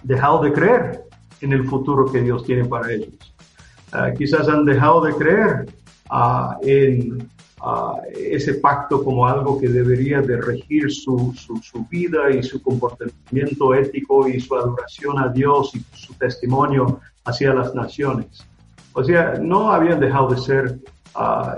[0.03, 1.03] dejado de creer
[1.41, 3.33] en el futuro que Dios tiene para ellos.
[3.91, 5.65] Ah, quizás han dejado de creer
[6.09, 7.29] ah, en
[7.61, 13.73] ah, ese pacto como algo que debería de regir su, su, vida y su comportamiento
[13.73, 18.45] ético y su adoración a Dios y su testimonio hacia las naciones.
[18.93, 20.79] O sea, no habían dejado de ser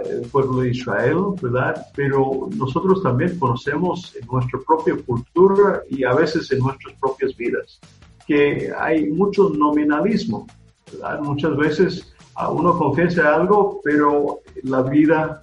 [0.09, 1.85] el pueblo de Israel, ¿verdad?
[1.95, 7.79] Pero nosotros también conocemos en nuestra propia cultura y a veces en nuestras propias vidas
[8.25, 10.45] que hay mucho nominalismo
[11.21, 12.13] Muchas veces
[12.51, 15.39] uno confiesa algo, pero la vida,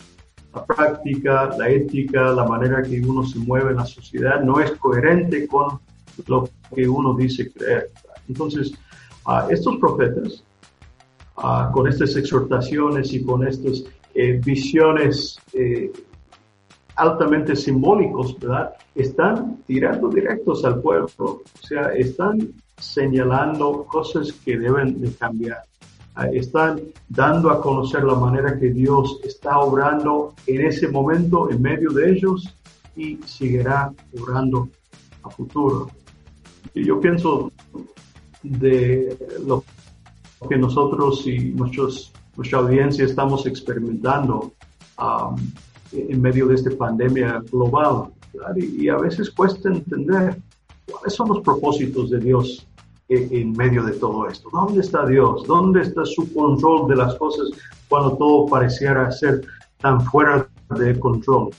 [0.54, 4.72] la práctica, la ética, la manera que uno se mueve en la sociedad no es
[4.72, 5.78] coherente con
[6.26, 7.90] lo que uno dice creer.
[8.28, 8.72] Entonces,
[9.26, 10.42] a estos profetas,
[11.72, 13.84] con estas exhortaciones y con estas
[14.16, 15.92] eh, visiones eh,
[16.96, 18.74] altamente simbólicos, ¿verdad?
[18.94, 25.62] Están tirando directos al pueblo, o sea, están señalando cosas que deben de cambiar.
[26.14, 31.60] Ah, están dando a conocer la manera que Dios está obrando en ese momento en
[31.60, 32.54] medio de ellos
[32.96, 34.70] y seguirá obrando
[35.22, 35.90] a futuro.
[36.72, 37.52] Y yo pienso
[38.42, 39.62] de lo
[40.48, 44.52] que nosotros y nuestros, nuestra audiencia estamos experimentando
[44.98, 45.36] um,
[45.92, 48.12] en medio de esta pandemia global.
[48.56, 50.36] Y, a veces cuesta entender
[50.90, 52.66] cuáles son los propósitos de Dios
[53.08, 54.48] en, medio de todo esto.
[54.52, 55.44] ¿Dónde está Dios?
[55.46, 57.48] ¿Dónde está su control de las cosas
[57.88, 59.40] cuando todo pareciera ser
[59.78, 60.46] tan fuera
[60.76, 61.50] de control?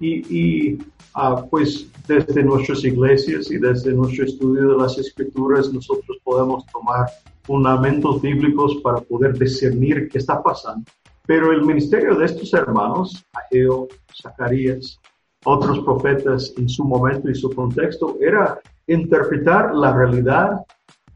[0.00, 0.78] Y,
[1.14, 7.06] ah, pues desde nuestras iglesias y desde nuestro estudio de las escrituras nosotros podemos tomar
[7.42, 10.84] fundamentos bíblicos para poder discernir qué está pasando
[11.26, 13.88] pero el ministerio de estos hermanos, Ageo,
[14.20, 15.00] Zacarías,
[15.44, 20.64] otros profetas en su momento y su contexto, era interpretar la realidad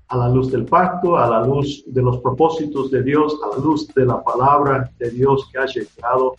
[0.08, 3.64] a la luz del pacto, a la luz de los propósitos de Dios, a la
[3.64, 6.36] luz de la palabra de Dios que ha llegado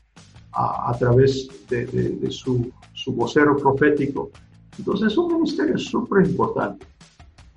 [0.53, 4.31] a, través de, su, su, vocero profético.
[4.77, 6.87] Entonces es un ministerio súper importante.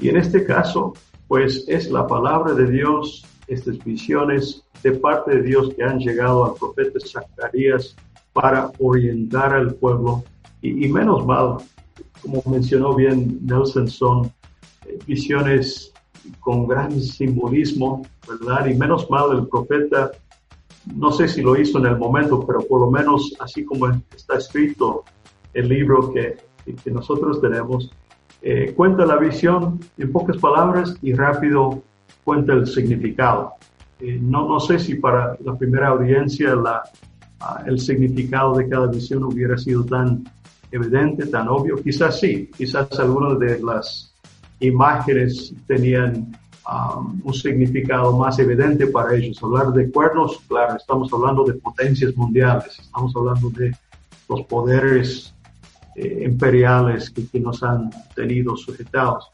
[0.00, 0.92] Y en este caso,
[1.30, 6.44] pues es la palabra de Dios, estas visiones de parte de Dios que han llegado
[6.44, 7.94] al profeta Zacarías
[8.32, 10.24] para orientar al pueblo.
[10.60, 11.58] Y, menos mal,
[12.20, 14.32] como mencionó bien Nelson, son
[14.86, 15.92] eh, visiones
[16.40, 18.66] con gran simbolismo, ¿verdad?
[18.66, 20.10] Y menos mal el profeta,
[20.96, 24.34] no sé si lo hizo en el momento, pero por lo menos así como está
[24.36, 25.04] escrito
[25.54, 26.38] el libro que,
[26.82, 27.88] que nosotros tenemos,
[28.42, 31.82] eh, cuenta la visión en pocas palabras y rápido
[32.24, 33.54] cuenta el significado.
[34.00, 36.82] Eh, no, no sé si para la primera audiencia la,
[37.40, 40.24] ah, el significado de cada visión hubiera sido tan
[40.72, 41.76] evidente, tan obvio.
[41.76, 44.14] Quizás sí, quizás algunas de las
[44.60, 46.32] imágenes tenían
[46.70, 49.42] um, un significado más evidente para ellos.
[49.42, 53.76] Hablar de cuernos, claro, estamos hablando de potencias mundiales, estamos hablando de
[54.28, 55.34] los poderes
[55.96, 59.30] eh, imperiales que, que, nos han tenido sujetados.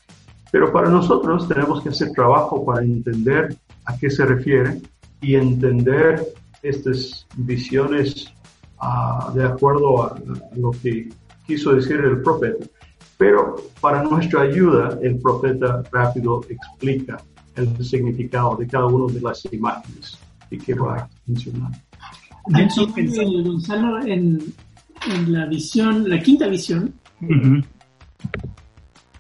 [0.51, 4.81] Pero para nosotros tenemos que hacer trabajo para entender a qué se refiere
[5.21, 6.25] y entender
[6.63, 8.33] estas visiones
[8.79, 10.19] ah, de acuerdo a,
[10.57, 11.09] lo que
[11.47, 12.65] quiso decir el profeta.
[13.19, 17.17] Pero para nuestra ayuda, el profeta rápido explica
[17.55, 20.19] el significado de cada una de las imágenes
[20.51, 21.73] y que va a mencionar.
[23.43, 24.39] Gonzalo, en,
[25.15, 26.95] en, la visión, la quinta visión,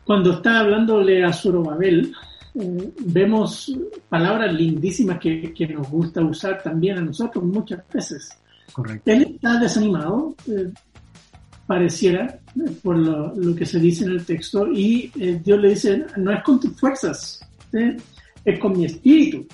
[0.04, 2.14] cuando está hablándole a Zorobabel,
[2.54, 3.76] eh, vemos
[4.08, 8.30] palabras lindísimas que, nos gusta usar también a nosotros muchas veces.
[8.72, 9.10] Correcto.
[9.10, 10.70] Él está desanimado, eh,
[11.66, 15.10] pareciera, eh, por lo, que se dice en el texto, y
[15.44, 17.40] Dios le dice, no es con tus fuerzas,
[18.44, 19.46] es con mi espíritu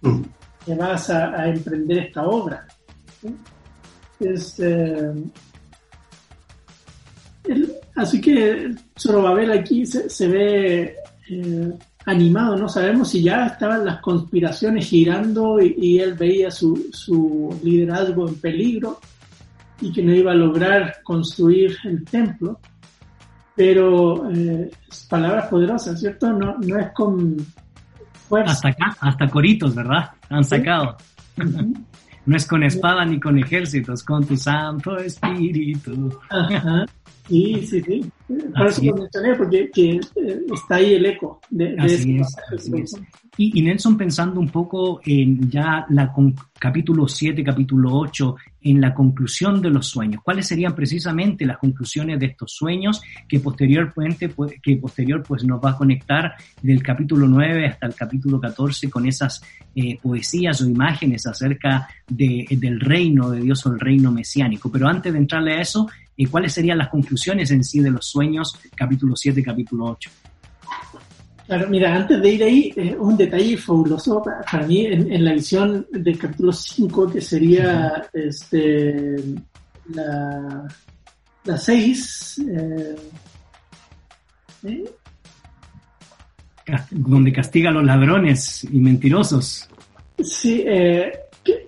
[0.00, 0.22] mm.
[0.64, 2.66] que vas a, emprender esta obra.
[4.18, 5.12] Este,
[7.96, 10.96] así que Zorobabel aquí se, se ve
[12.06, 18.28] animado, no sabemos si ya estaban las conspiraciones girando y, él veía su, su, liderazgo
[18.28, 19.00] en peligro
[19.80, 22.60] y que no iba a lograr construir el templo,
[23.56, 24.70] pero eh,
[25.08, 26.32] palabras poderosas, ¿cierto?
[26.32, 27.36] No, no es con
[28.28, 28.52] fuerza.
[28.52, 30.10] Hasta acá, hasta coritos, ¿verdad?
[30.28, 30.96] Han sacado.
[32.26, 36.18] no es con espada ni con ejércitos, con tu santo espíritu.
[37.28, 38.04] Sí, sí, sí.
[38.26, 42.84] Por eso lo mencioné, porque que, eh, está ahí el eco de, de
[43.36, 46.12] Y, Nelson, pensando un poco en ya la
[46.58, 52.18] capítulo 7, capítulo 8, en la conclusión de los sueños, ¿cuáles serían precisamente las conclusiones
[52.18, 56.32] de estos sueños que posteriormente, pues, que posterior pues nos va a conectar
[56.62, 59.42] del capítulo 9 hasta el capítulo 14 con esas
[59.74, 64.70] eh, poesías o imágenes acerca de, del reino de Dios o el reino mesiánico?
[64.72, 68.06] Pero antes de entrarle a eso, y cuáles serían las conclusiones en sí de los
[68.06, 70.10] sueños, capítulo 7, capítulo 8.
[71.46, 75.86] Claro, mira, antes de ir ahí, eh, un detalle fabuloso para, mí en, la visión
[75.92, 79.16] del capítulo 5, que sería este,
[79.92, 80.66] la,
[81.44, 82.42] la 6.
[82.48, 82.96] Eh,
[84.64, 84.84] ¿eh?
[86.90, 89.68] donde castiga a los ladrones y mentirosos.
[90.22, 91.12] Sí, eh,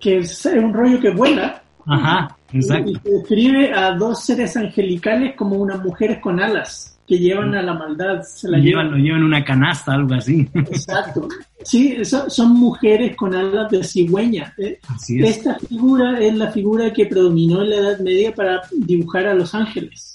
[0.01, 1.63] que, es un rollo que vuela.
[1.87, 2.91] Ajá, exacto.
[2.91, 7.75] Y, describe a dos seres angelicales como unas mujeres con alas que llevan a la
[7.75, 8.23] maldad.
[8.23, 10.49] Se la llevan, lo llevan una canasta, algo así.
[10.55, 11.29] Exacto.
[11.63, 14.53] Sí, son mujeres con alas de cigüeña.
[14.59, 14.79] Eh,
[15.21, 19.55] esta figura es la figura que predominó en la Edad Media para dibujar a los
[19.55, 20.13] ángeles.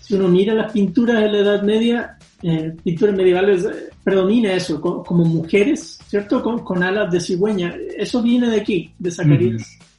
[0.00, 4.80] Si uno mira las pinturas de la Edad Media, eh, pinturas medievales, eh, predomina eso,
[4.80, 6.42] como mujeres, ¿cierto?
[6.42, 7.74] Con, alas de cigüeña.
[7.96, 9.91] Eso viene de aquí, de Zacarías 5.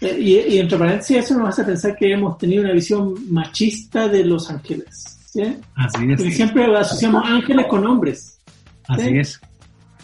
[0.00, 4.24] Eh, y, entre paréntesis, eso nos hace pensar que hemos tenido una visión machista de
[4.24, 5.18] los ángeles.
[5.26, 5.42] ¿sí?
[5.76, 6.16] Así es.
[6.16, 8.40] Porque siempre asociamos ángeles con hombres.
[8.88, 9.40] Así es.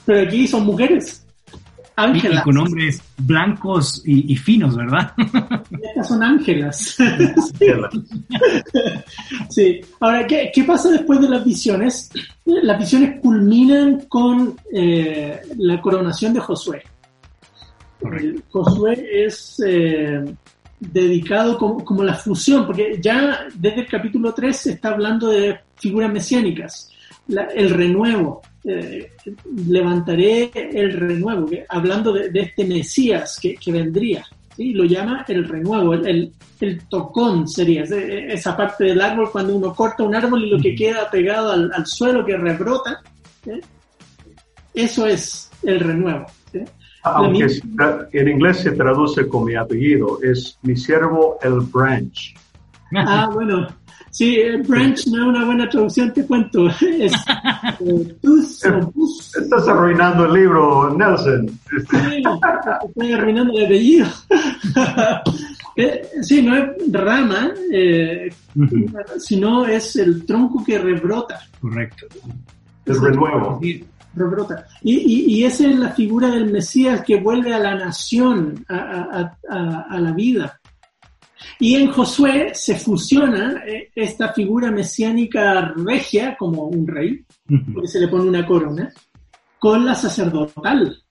[0.04, 1.24] Pero aquí son mujeres.
[1.96, 2.42] Ángelas.
[2.42, 5.12] Y, con hombres blancos y, finos, ¿verdad?
[5.82, 6.96] Estas son ángelas.
[9.48, 9.80] sí.
[9.98, 12.08] Ahora, ¿qué, ¿qué, pasa después de las visiones?
[12.44, 16.84] Las visiones culminan con eh, la coronación de Josué.
[18.50, 20.24] Josué es eh,
[20.78, 26.12] dedicado como, la fusión, porque ya desde el capítulo 3 se está hablando de figuras
[26.12, 26.90] mesiánicas,
[27.28, 29.12] el renuevo, eh,
[29.66, 34.24] levantaré el renuevo, hablando de, este Mesías que, vendría,
[34.56, 34.72] ¿sí?
[34.72, 36.32] lo llama el renuevo, el,
[36.88, 41.08] tocón sería, esa parte del árbol cuando uno corta un árbol y lo que queda
[41.10, 43.00] pegado al, suelo que rebrota,
[44.74, 46.26] eso es el renuevo.
[47.02, 47.46] Aunque
[48.12, 52.34] en inglés se traduce con mi apellido, es mi siervo el branch.
[52.94, 53.68] Ah, bueno.
[54.10, 56.66] Sí, branch no es una buena traducción, te cuento.
[56.80, 57.12] Es
[58.64, 58.80] eh,
[59.40, 61.46] Estás arruinando el libro, Nelson.
[61.90, 62.22] Sí,
[62.88, 64.06] estoy arruinando el apellido.
[65.76, 68.28] Eh, sí, no es rama, eh,
[69.18, 71.40] sino es el tronco que rebrota.
[71.60, 72.06] Correcto.
[72.86, 73.60] El renuevo.
[74.82, 80.12] Y, y, esa es la figura del Mesías que vuelve a la nación, a, la
[80.12, 80.60] vida.
[81.60, 87.24] Y en Josué se fusiona eh, esta figura mesiánica regia, como un rey,
[87.72, 88.92] porque se le pone una corona,
[89.58, 91.02] con la sacerdotal.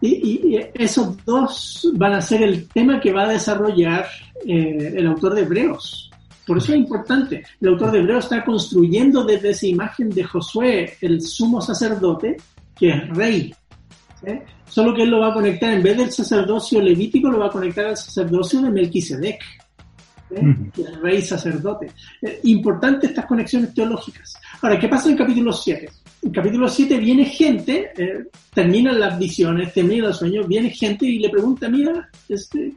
[0.00, 4.06] Y, esos dos van a ser el tema que va a desarrollar
[4.46, 6.11] eh, el autor de Hebreos.
[6.46, 7.44] Por eso es importante.
[7.60, 12.36] El autor de Hebreo está construyendo desde esa imagen de Josué, el sumo sacerdote,
[12.76, 13.54] que es rey.
[14.66, 17.50] Solo que él lo va a conectar, en vez del sacerdocio levítico, lo va a
[17.50, 19.40] conectar al sacerdocio de Melquisedec,
[20.72, 21.90] que es rey sacerdote.
[22.22, 24.34] Eh, importante estas conexiones teológicas.
[24.62, 25.88] Ahora, ¿qué pasa en capítulo 7?
[26.22, 28.24] En capítulo 7 viene gente, eh,
[28.54, 32.72] terminan las visiones, terminan los sueños, viene gente y le pregunta, mira, este,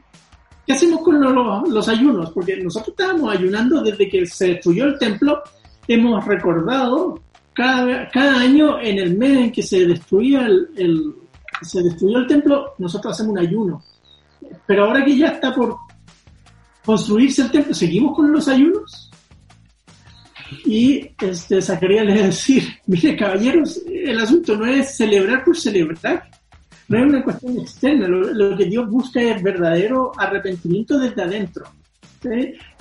[0.66, 2.30] ¿Qué hacemos con los, ayunos?
[2.32, 5.42] Porque nosotros estábamos ayunando desde que se destruyó el templo.
[5.86, 7.20] Hemos recordado
[7.52, 11.14] cada, año en el mes en que se destruía el,
[11.72, 13.82] destruyó el templo, nosotros hacemos un ayuno.
[14.66, 15.76] Pero ahora que ya está por
[16.84, 19.10] construirse el templo, ¿seguimos con los ayunos?
[20.64, 26.28] Y este, Zacarías le decir, mire caballeros, el asunto no es celebrar por celebrar,
[26.88, 31.66] no es una cuestión externa, lo, que Dios busca es verdadero arrepentimiento desde adentro.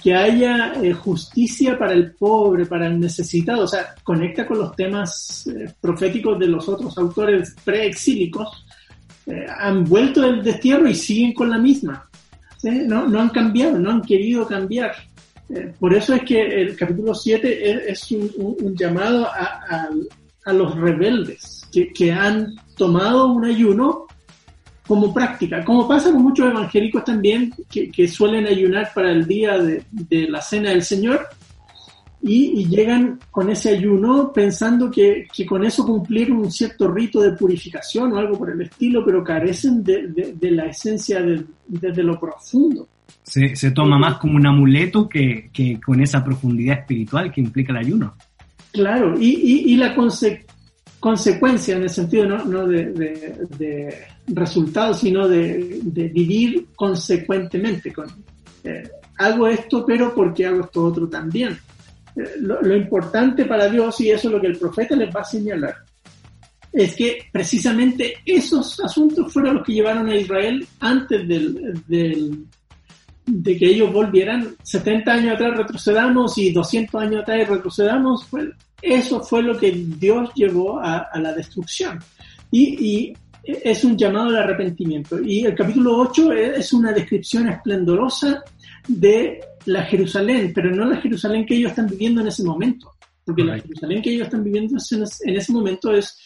[0.01, 4.75] Que haya eh, justicia para el pobre, para el necesitado, o sea, conecta con los
[4.75, 8.65] temas eh, proféticos de los otros autores preexílicos,
[9.27, 12.09] eh, han vuelto del destierro y siguen con la misma.
[12.63, 14.95] No, no han cambiado, no han querido cambiar.
[15.79, 19.89] por eso es que el capítulo 7 es, un, llamado a,
[20.43, 24.05] a, los rebeldes que, que han tomado un ayuno
[24.87, 29.83] como práctica, como pasa con muchos evangélicos también que, suelen ayunar para el día de,
[30.29, 31.27] la cena del Señor
[32.21, 38.13] y, llegan con ese ayuno pensando que, con eso cumplieron un cierto rito de purificación
[38.13, 41.21] o algo por el estilo, pero carecen de, la esencia
[41.67, 42.87] desde lo profundo.
[43.21, 45.49] Se, se, toma más como un amuleto que,
[45.83, 48.13] con esa profundidad espiritual que implica el ayuno.
[48.71, 50.44] Claro, y, y, la, conse
[51.05, 55.79] consecuencia en el sentido no, de, resultados, sino de,
[56.11, 57.93] vivir consecuentemente.
[57.93, 58.07] Con,
[58.63, 58.89] eh,
[59.19, 61.59] hago esto, pero porque hago esto otro también.
[62.15, 65.25] Eh, lo, importante para Dios, y eso es lo que el profeta les va a
[65.25, 65.75] señalar,
[66.73, 72.47] es que precisamente esos asuntos fueron los que llevaron a Israel antes del,
[73.25, 78.49] de que ellos volvieran 70 años atrás retrocedamos y 200 años atrás retrocedamos, pues
[78.81, 81.99] eso fue lo que Dios llevó a, la destrucción.
[82.51, 83.13] Y,
[83.47, 85.21] es un llamado al arrepentimiento.
[85.21, 88.43] Y el capítulo 8 es una descripción esplendorosa
[88.87, 92.91] de la Jerusalén, pero no la Jerusalén que ellos están viviendo en ese momento.
[93.23, 96.17] porque la Jerusalén que ellos están viviendo en ese momento es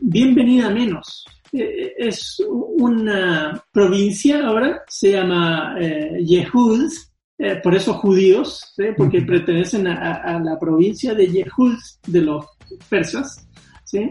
[0.00, 1.24] bienvenida menos.
[1.58, 6.90] Eh, es una provincia ahora, se llama eh, Yehud,
[7.38, 12.44] eh, por eso judíos, porque pertenecen a, la provincia de Yehud de los
[12.88, 13.48] persas,
[13.84, 14.10] ¿sí?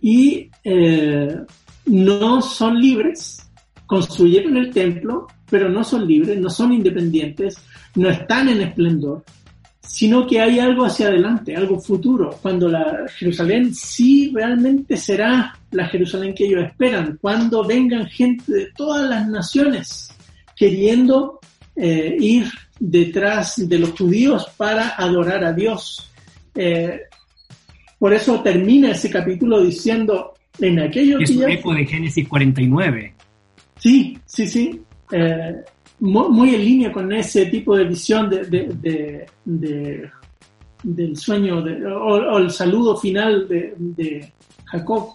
[0.00, 0.50] y
[1.86, 3.50] no son libres,
[3.86, 7.56] construyeron el templo, pero no son libres, no son independientes,
[7.94, 9.24] no están en esplendor,
[9.80, 15.86] sino que hay algo hacia adelante, algo futuro, cuando la Jerusalén sí realmente será la
[15.88, 20.14] Jerusalén que ellos esperan, cuando vengan gente de todas las naciones
[20.56, 21.40] queriendo
[21.76, 22.46] eh, ir
[22.78, 26.10] detrás de los judíos para adorar a Dios.
[26.54, 27.00] Eh,
[27.98, 31.50] por eso termina ese capítulo diciendo, en aquellos es días...
[31.50, 33.14] Es eco de Génesis 49.
[33.78, 34.80] Sí, sí, sí.
[35.10, 35.54] Eh,
[36.00, 39.26] muy, en línea con ese tipo de visión de,
[40.82, 41.64] del sueño
[41.98, 44.32] o, el saludo final de,
[44.74, 45.14] Jacob.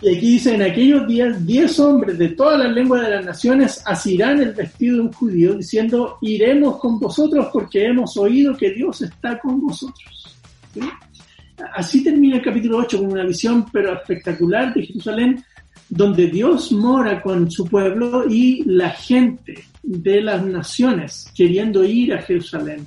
[0.00, 3.82] Y aquí dice, en aquellos días, diez hombres de todas las lenguas de las naciones
[3.86, 9.02] asirán el vestido de un judío, diciendo, iremos con vosotros porque hemos oído que Dios
[9.02, 10.36] está con vosotros.
[11.74, 15.44] Así termina el capítulo 8 con una visión pero espectacular de Jerusalén
[15.88, 22.22] donde Dios mora con su pueblo y la gente de las naciones queriendo ir a
[22.22, 22.86] Jerusalén.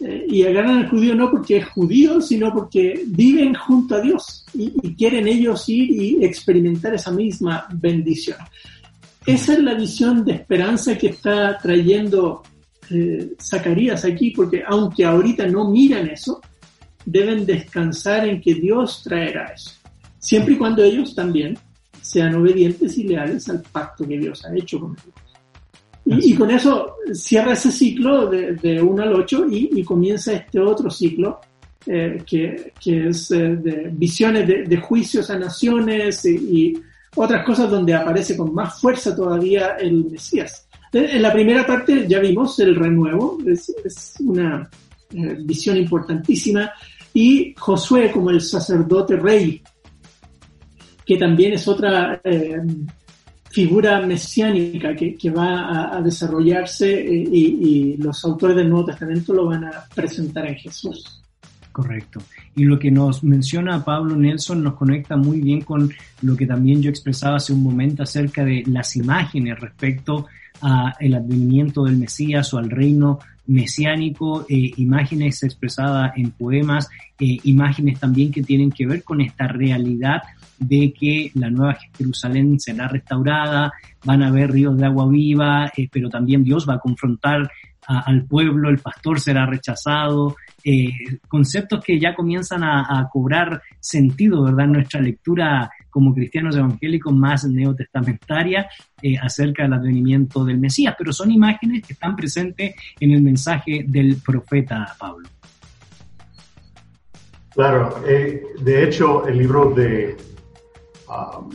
[0.00, 4.44] Eh, y agarran al judío no porque es judío, sino porque viven junto a Dios
[4.54, 8.38] y, quieren ellos ir y experimentar esa misma bendición.
[9.26, 12.42] Esa es la visión de esperanza que está trayendo
[12.90, 16.40] eh, Zacarías aquí, porque aunque ahorita no miran eso,
[17.04, 19.72] deben descansar en que Dios traerá eso.
[20.18, 21.58] Siempre y cuando ellos también
[22.00, 25.27] sean obedientes y leales al pacto que Dios ha hecho con ellos.
[26.10, 30.90] Y, con eso cierra ese ciclo de, de 1 al 8 y, comienza este otro
[30.90, 31.40] ciclo
[31.86, 36.74] eh, que, que, es eh, de visiones de, juicios a naciones y,
[37.14, 40.68] otras cosas donde aparece con más fuerza todavía el Mesías.
[40.92, 44.68] En la primera parte ya vimos el renuevo, es, es una
[45.10, 46.70] eh, visión importantísima,
[47.12, 49.62] y Josué como el sacerdote rey
[51.08, 52.60] que también es otra eh,
[53.50, 59.64] figura mesiánica que, va a, desarrollarse eh, y, los autores del Nuevo Testamento lo van
[59.64, 61.22] a presentar en Jesús.
[61.72, 62.20] Correcto.
[62.56, 65.90] Y lo que nos menciona Pablo Nelson nos conecta muy bien con
[66.22, 70.26] lo que también yo expresaba hace un momento acerca de las imágenes respecto
[70.60, 76.88] al advenimiento del Mesías o al reino mesiánico, eh, imágenes expresadas en poemas,
[77.20, 80.22] imágenes también que tienen que ver con esta realidad
[80.58, 83.72] de que la nueva Jerusalén será restaurada,
[84.04, 87.50] van a haber ríos de agua viva, eh, pero también Dios va a confrontar
[87.90, 90.90] al pueblo, el pastor será rechazado, eh,
[91.26, 94.66] conceptos que ya comienzan a, cobrar sentido, ¿verdad?
[94.66, 98.68] Nuestra lectura como cristianos evangélicos más neotestamentaria
[99.00, 103.86] eh, acerca del advenimiento del Mesías, pero son imágenes que están presentes en el mensaje
[103.88, 105.26] del profeta Pablo.
[107.54, 110.14] Claro, de hecho el libro de
[111.08, 111.50] Um,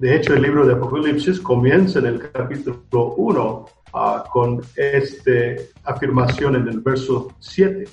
[0.00, 5.30] de hecho, el libro de Apocalipsis comienza en el capítulo 1 uh, con esta
[5.84, 7.88] afirmación en el verso 7,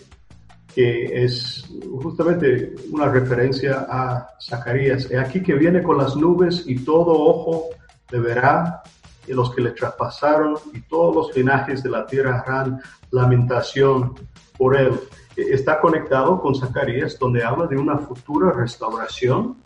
[0.73, 1.69] que es
[2.01, 5.09] justamente una referencia a Zacarías.
[5.11, 7.69] He aquí que viene con las nubes y todo ojo
[8.11, 8.81] le verá
[9.27, 14.15] y los que le traspasaron y todos los linajes de la tierra harán lamentación
[14.57, 14.99] por él.
[15.35, 19.57] Está conectado con Zacarías, donde habla de una futura restauración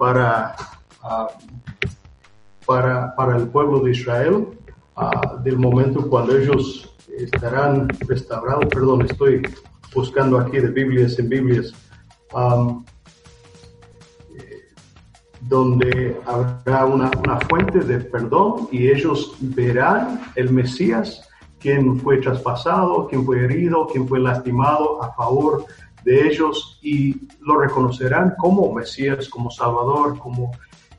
[0.00, 0.56] para,
[1.02, 1.28] ah,
[2.64, 4.46] para, para, el pueblo de Israel
[4.96, 8.64] ah, del momento cuando ellos estarán restaurados.
[8.70, 9.42] Perdón, estoy
[9.94, 11.74] buscando aquí de Biblias en Biblias.
[14.38, 14.62] Eh,
[15.42, 21.28] donde habrá una, una, fuente de perdón y ellos verán el Mesías,
[21.58, 27.58] quien fue traspasado, quien fue herido, quien fue lastimado a favor de ellos y lo
[27.58, 30.52] reconocerán como Mesías, como Salvador, como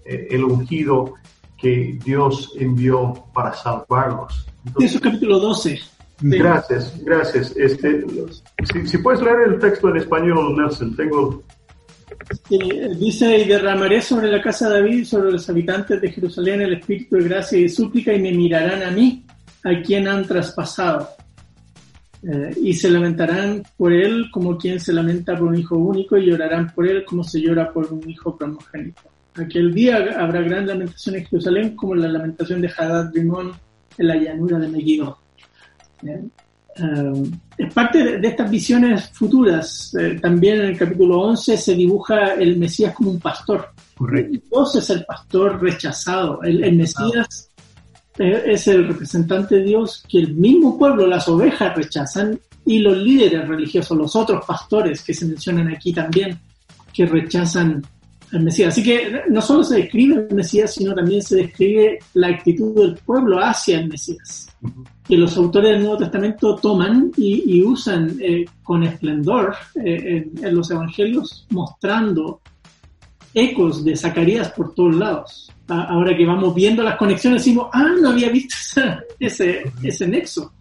[0.06, 1.16] eh, el ungido
[1.58, 4.47] que Dios envió para salvarlos.
[4.66, 5.80] Entonces, Eso capítulo 12.
[6.22, 7.54] Gracias, gracias.
[7.56, 8.06] Este,
[8.86, 11.43] si, puedes leer el texto en español, Nelson, tengo...
[12.99, 17.16] dice, y derramaré sobre la casa de David, sobre los habitantes de Jerusalén, el espíritu
[17.16, 19.26] de gracia y de súplica, y me mirarán a mí,
[19.64, 21.10] a quien han traspasado
[22.24, 26.28] eh, y se lamentarán por él como quien se lamenta por un hijo único y
[26.28, 29.01] llorarán por él como se llora por un hijo primogénito.
[29.36, 33.53] Aquel día habrá gran lamentación en Jerusalén como la lamentación de Hadad Rimón
[33.97, 35.17] en la llanura de Megiddo.
[36.03, 36.22] eh,
[37.57, 39.95] es parte de, estas visiones futuras.
[39.99, 43.69] Eh, también en el capítulo 11 se dibuja el Mesías como un pastor.
[43.97, 44.39] Correcto.
[44.49, 46.41] Dios es el pastor rechazado.
[46.43, 47.51] El, el Mesías
[48.18, 53.47] es el representante de Dios que el mismo pueblo, las ovejas, rechazan y los líderes
[53.47, 56.39] religiosos, los otros pastores que se mencionan aquí también,
[56.93, 57.84] que rechazan
[58.32, 58.70] al Mesías.
[58.70, 62.95] Así que no solo se describe el Mesías, sino también se describe la actitud del
[62.97, 64.47] pueblo hacia el Mesías.
[65.07, 70.45] Que los autores del Nuevo Testamento toman y, y usan eh, con esplendor eh, en,
[70.45, 72.41] en, los evangelios, mostrando
[73.34, 75.51] ecos de Zacarías por todos lados.
[75.72, 78.55] Ahora que vamos viendo las conexiones, decimos, ah, no había visto
[79.19, 80.53] ese, ese nexo.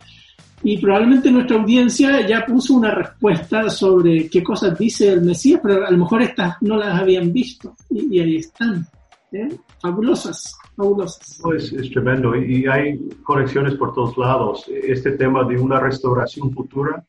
[0.63, 5.87] Y probablemente nuestra audiencia ya puso una respuesta sobre qué cosas dice el Mesías, pero
[5.87, 7.75] a lo mejor estas no las habían visto.
[7.89, 8.87] Y, y ahí están.
[9.33, 9.49] ¿eh?
[9.81, 11.41] Fabulosas, fabulosas.
[11.43, 12.37] No, es, es, tremendo.
[12.37, 14.67] Y hay conexiones por todos lados.
[14.69, 17.05] Este tema de una restauración futura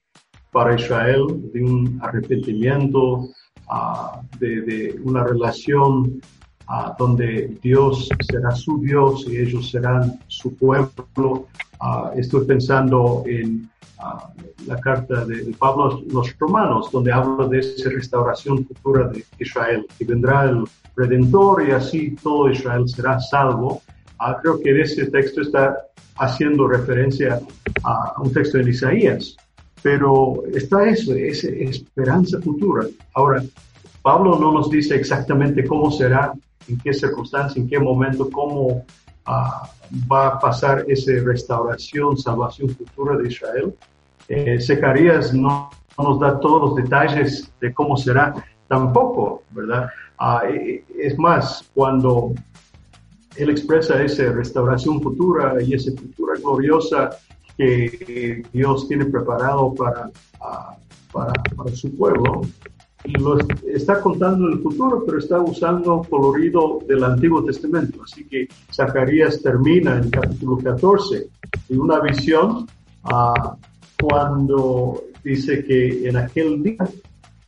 [0.51, 3.29] para Israel, de un arrepentimiento,
[3.69, 6.21] uh, de, de, una relación
[6.71, 11.47] uh, donde Dios será su Dios y ellos serán su pueblo.
[11.79, 13.69] Uh, estoy pensando en
[13.99, 19.09] uh, la carta de, de, Pablo a los romanos, donde habla de esa restauración futura
[19.09, 20.63] de Israel, que vendrá el
[20.95, 23.81] Redentor y así todo Israel será salvo.
[24.19, 25.77] Uh, creo que en ese texto está
[26.17, 27.41] haciendo referencia
[27.83, 29.35] a un texto de Isaías,
[29.81, 32.85] pero está eso, esa esperanza futura.
[33.15, 33.43] Ahora,
[34.01, 36.33] Pablo no nos dice exactamente cómo será,
[36.67, 38.85] en qué circunstancia, en qué momento, cómo
[39.27, 39.67] Uh,
[40.11, 43.75] va a pasar esa restauración, salvación futura de Israel.
[44.27, 48.33] Eh, Zacarías no, no, nos da todos los detalles de cómo será
[48.67, 49.89] tampoco, ¿verdad?
[50.19, 52.33] Uh, es más, cuando
[53.35, 57.11] él expresa esa restauración futura y esa futura gloriosa
[57.57, 60.09] que Dios tiene preparado para,
[61.11, 62.41] para, para su pueblo,
[63.05, 63.37] lo
[63.67, 68.03] está contando el futuro, pero está usando colorido del Antiguo Testamento.
[68.03, 71.27] Así que Zacarías termina en capítulo 14
[71.69, 72.67] en una visión
[73.05, 73.55] uh,
[73.99, 76.87] cuando dice que en aquel día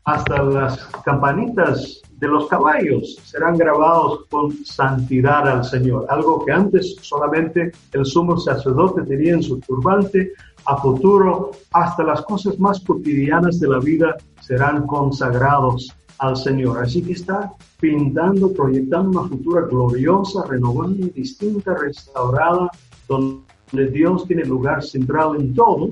[0.05, 6.95] hasta las campanitas de los caballos serán grabados con santidad al Señor, algo que antes
[7.01, 10.31] solamente el sumo sacerdote tenía en su turbante,
[10.65, 16.79] a futuro hasta las cosas más cotidianas de la vida serán consagrados al Señor.
[16.79, 22.69] Así que está pintando, proyectando una futura gloriosa, renovada, distinta, restaurada,
[23.07, 25.89] donde Dios tiene lugar central en todo,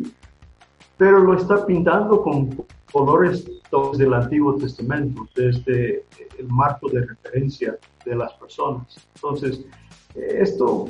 [1.01, 3.49] pero lo está pintando con colores
[3.97, 6.05] del Antiguo Testamento, desde
[6.37, 7.75] el marco de referencia
[8.05, 8.85] de las personas.
[9.15, 9.65] Entonces,
[10.13, 10.85] esto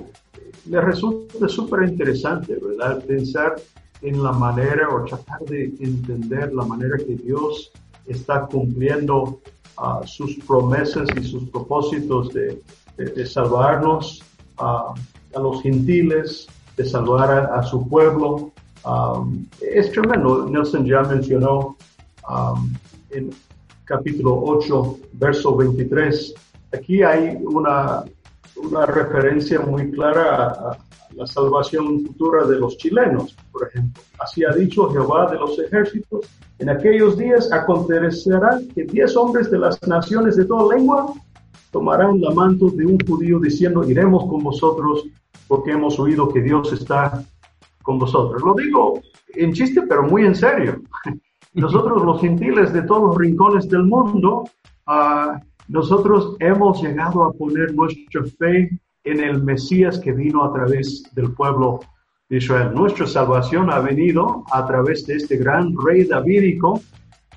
[0.66, 3.02] me resulta súper interesante, ¿verdad?
[3.06, 3.56] Pensar
[4.02, 7.72] en la manera o tratar de entender la manera que Dios
[8.06, 9.40] está cumpliendo
[9.78, 12.62] uh, sus promesas y sus propósitos de,
[12.98, 14.22] de, de salvarnos
[14.60, 14.94] uh,
[15.38, 18.52] a los gentiles, de salvar a, a su pueblo.
[18.86, 20.48] Um, es tremendo.
[20.50, 21.78] Nelson ya mencionó
[22.30, 22.74] um,
[23.12, 23.30] en
[23.86, 26.34] capítulo 8, verso 23.
[26.74, 28.04] Aquí hay una,
[28.56, 30.78] una referencia muy clara a, a
[31.16, 34.02] la salvación futura de los chilenos, por ejemplo.
[34.20, 36.26] Así ha dicho Jehová de los ejércitos.
[36.60, 41.14] En aquellos días acontecerá que diez hombres de las naciones de toda lengua
[41.72, 45.06] tomarán la manto de un judío diciendo, iremos con vosotros
[45.48, 47.24] porque hemos oído que Dios está
[47.92, 48.42] con vosotros.
[48.42, 49.02] Lo digo
[49.36, 50.82] en chiste, pero muy en serio.
[51.54, 54.46] Nosotros los gentiles de todos los rincones del mundo,
[54.88, 55.38] uh,
[55.68, 58.70] nosotros hemos llegado a poner nuestra fe
[59.04, 61.82] en el Mesías que vino a través del pueblo
[62.30, 62.72] de Israel.
[62.74, 66.80] Nuestra salvación ha venido a través de este gran rey davídico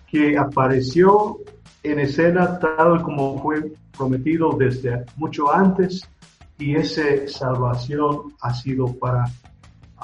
[0.08, 1.38] que apareció
[1.82, 6.08] en escena tal como fue prometido desde mucho antes
[6.58, 9.24] y esa salvación ha sido para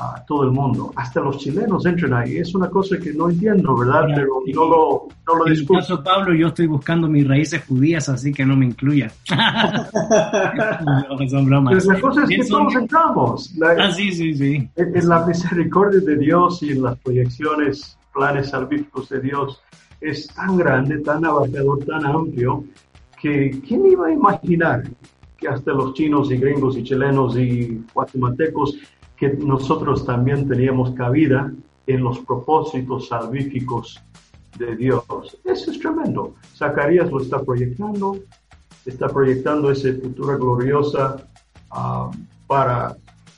[0.00, 0.92] a todo el mundo.
[0.96, 2.38] Hasta los chilenos entran ahí.
[2.38, 4.04] Es una cosa que no entiendo, ¿verdad?
[4.06, 8.08] Mira, Pero no lo, no lo En caso, Pablo, yo estoy buscando mis raíces judías,
[8.08, 9.12] así que no me incluya.
[9.30, 11.74] no, son bromas.
[11.84, 13.54] Pero la cosa es que todos entramos.
[13.56, 14.68] La, ah, sí, sí, sí.
[14.76, 19.62] En, en, la misericordia de Dios y en las proyecciones, planes salvíficos de Dios,
[20.00, 22.64] es tan grande, tan abarcador, tan amplio,
[23.20, 24.84] que ¿quién iba a imaginar
[25.36, 28.76] que hasta los chinos y gringos y chilenos y guatemaltecos
[29.20, 31.52] que nosotros también teníamos cabida
[31.86, 34.02] en los propósitos salvíficos
[34.58, 35.04] de Dios.
[35.44, 36.34] Eso es tremendo.
[36.56, 38.18] Zacarías lo está proyectando,
[38.86, 41.28] está proyectando esa futura gloriosa
[41.70, 42.10] uh,
[42.46, 42.96] para,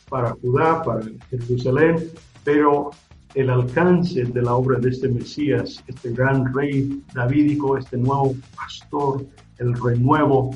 [0.08, 1.96] para Judá, para Jerusalén,
[2.44, 2.92] pero
[3.34, 9.24] el alcance de la obra de este Mesías, este gran rey davídico, este nuevo pastor,
[9.58, 10.54] el renuevo,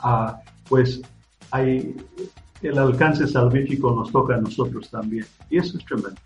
[0.00, 0.38] ah,
[0.68, 1.00] pues
[1.50, 1.96] hay,
[2.68, 5.24] el alcance salvífico nos toca a nosotros también.
[5.50, 6.20] Y eso es tremendo.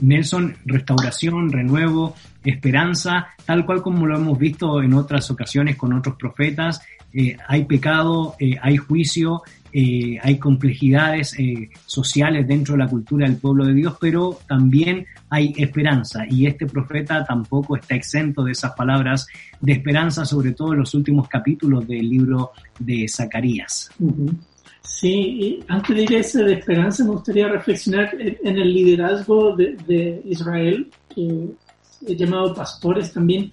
[0.00, 6.16] Nelson, restauración, renuevo, esperanza, tal cual como lo hemos visto en otras ocasiones con otros
[6.16, 6.82] profetas,
[7.12, 9.42] eh, hay pecado, eh, hay juicio,
[9.72, 11.36] eh, hay complejidades
[11.86, 16.66] sociales dentro de la cultura del pueblo de Dios, pero también hay esperanza y este
[16.66, 19.28] profeta tampoco está exento de esas palabras
[19.60, 23.90] de esperanza, sobre todo en los últimos capítulos del libro de Zacarías.
[24.82, 30.22] Sí, y antes de ir a de esperanza, me gustaría reflexionar en el liderazgo de,
[30.24, 31.48] Israel, que
[32.06, 33.52] he llamado pastores también,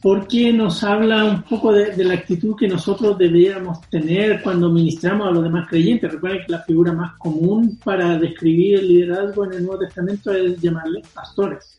[0.00, 5.30] porque nos habla un poco de, la actitud que nosotros deberíamos tener cuando ministramos a
[5.30, 6.12] los demás creyentes.
[6.12, 10.60] Recuerden que la figura más común para describir el liderazgo en el Nuevo Testamento es
[10.60, 11.76] llamarle pastores.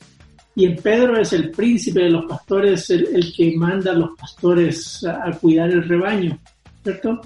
[0.55, 4.17] Y en Pedro es el príncipe de los pastores, el, el que manda a los
[4.19, 6.37] pastores a cuidar el rebaño,
[6.83, 7.21] ¿cierto?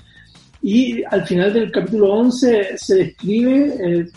[0.66, 4.08] Y al final del capítulo 11 se describe, eh,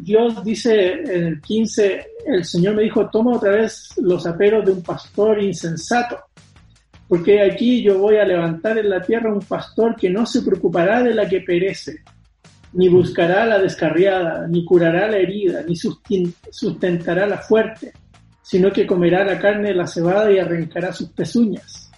[0.00, 4.72] Dios dice en el 15, el Señor me dijo, toma otra vez los aperos de
[4.72, 6.18] un pastor insensato,
[7.06, 11.04] porque aquí yo voy a levantar en la tierra un pastor que no se preocupará
[11.04, 12.00] de la que perece,
[12.72, 17.92] ni buscará la descarriada, ni curará la herida, ni sustentará la fuerte,
[18.42, 21.92] sino que comerá la carne de la cebada y arrancará sus pezuñas.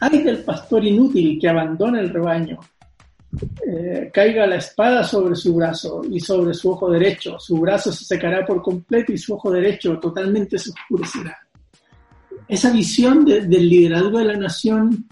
[0.00, 2.58] Hay del pastor inútil que abandona el rebaño
[3.66, 7.38] eh, caiga la espada sobre su brazo y sobre su ojo derecho.
[7.38, 11.36] Su brazo se secará por completo y su ojo derecho totalmente se oscurecerá.
[12.48, 15.06] Esa visión del liderazgo de la nación,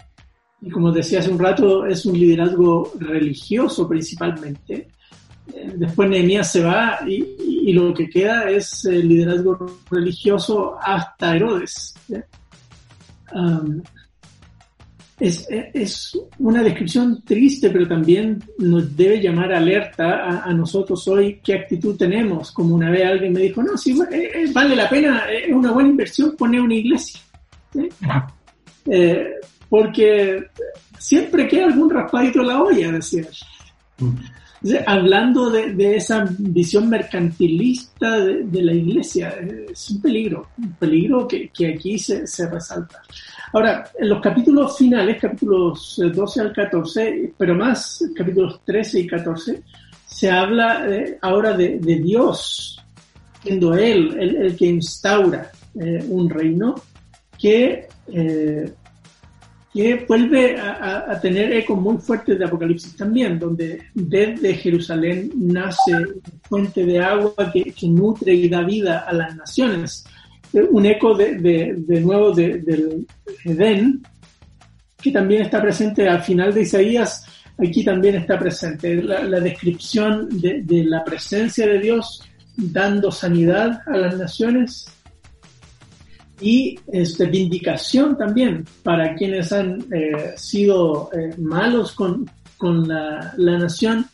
[0.61, 4.87] y como decía hace un rato, es un liderazgo religioso principalmente.
[5.53, 11.93] Eh, después Nehemías se va y, lo que queda es el liderazgo religioso hasta Herodes
[15.19, 21.55] es, es, una descripción triste, pero también nos debe llamar alerta a, nosotros hoy qué
[21.55, 22.51] actitud tenemos.
[22.51, 25.71] Como una vez alguien me dijo, no, sí, eh, eh, vale la pena, es una
[25.71, 27.19] buena inversión poner una iglesia.
[28.85, 29.27] Eh,
[29.69, 30.45] porque
[30.97, 33.27] siempre queda algún raspadito en la olla, decía.
[33.97, 34.15] Mm
[34.85, 39.35] hablando de, esa visión mercantilista de, la iglesia,
[39.69, 43.01] es un peligro, un peligro que, aquí se, resalta.
[43.53, 49.63] Ahora, en los capítulos finales, capítulos 12 al 14, pero más capítulos 13 y 14,
[50.05, 52.81] se habla eh, ahora de, Dios,
[53.43, 56.75] siendo Él el, que instaura eh, un reino
[57.37, 58.73] que eh,
[59.77, 65.91] que vuelve a, tener ecos muy fuertes de Apocalipsis también, donde desde Jerusalén nace
[66.41, 70.03] fuente de agua que, nutre y da vida a las naciones.
[70.71, 73.05] Un eco de, nuevo del
[73.45, 74.01] Edén,
[74.99, 77.25] que también está presente al final de Isaías,
[77.59, 82.23] aquí también está presente la, descripción de, de la presencia de Dios
[82.55, 84.87] dando sanidad a las naciones
[86.39, 93.57] y este, vindicación también para quienes han eh, sido eh, malos con, con la, la,
[93.57, 94.05] nación.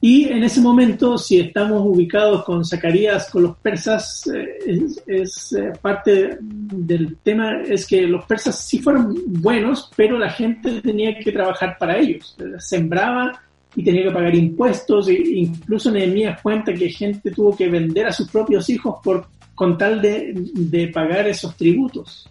[0.00, 6.38] Y en ese momento, si estamos ubicados con Zacarías, con los persas, eh, es, parte
[6.40, 11.76] del tema, es que los persas sí fueron buenos, pero la gente tenía que trabajar
[11.78, 12.36] para ellos.
[12.58, 13.42] Sembraba
[13.74, 18.12] y tenía que pagar impuestos, e incluso Nehemías cuenta que gente tuvo que vender a
[18.12, 19.26] sus propios hijos por
[19.58, 22.30] con tal de, pagar esos tributos.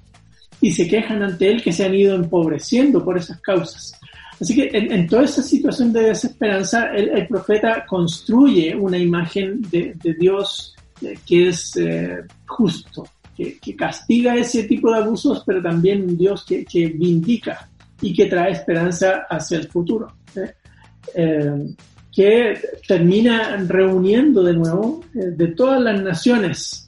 [0.61, 3.99] Y se quejan ante él que se han ido empobreciendo por esas causas.
[4.39, 10.73] Así que en, toda esa situación de desesperanza, el, profeta construye una imagen de, Dios
[11.01, 13.05] eh, que es eh, justo,
[13.35, 17.69] que, castiga ese tipo de abusos, pero también un Dios que, que vindica
[18.01, 20.13] y que trae esperanza hacia el futuro.
[20.33, 21.75] ¿eh?
[22.15, 26.86] que termina reuniendo de nuevo de todas las naciones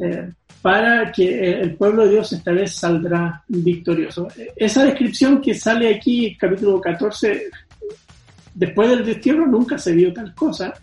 [0.00, 0.30] eh,
[0.62, 4.28] para que el pueblo de Dios esta vez saldrá victorioso.
[4.56, 7.50] Esa descripción que sale aquí, capítulo 14,
[8.54, 10.74] después del destierro nunca se vio tal cosa,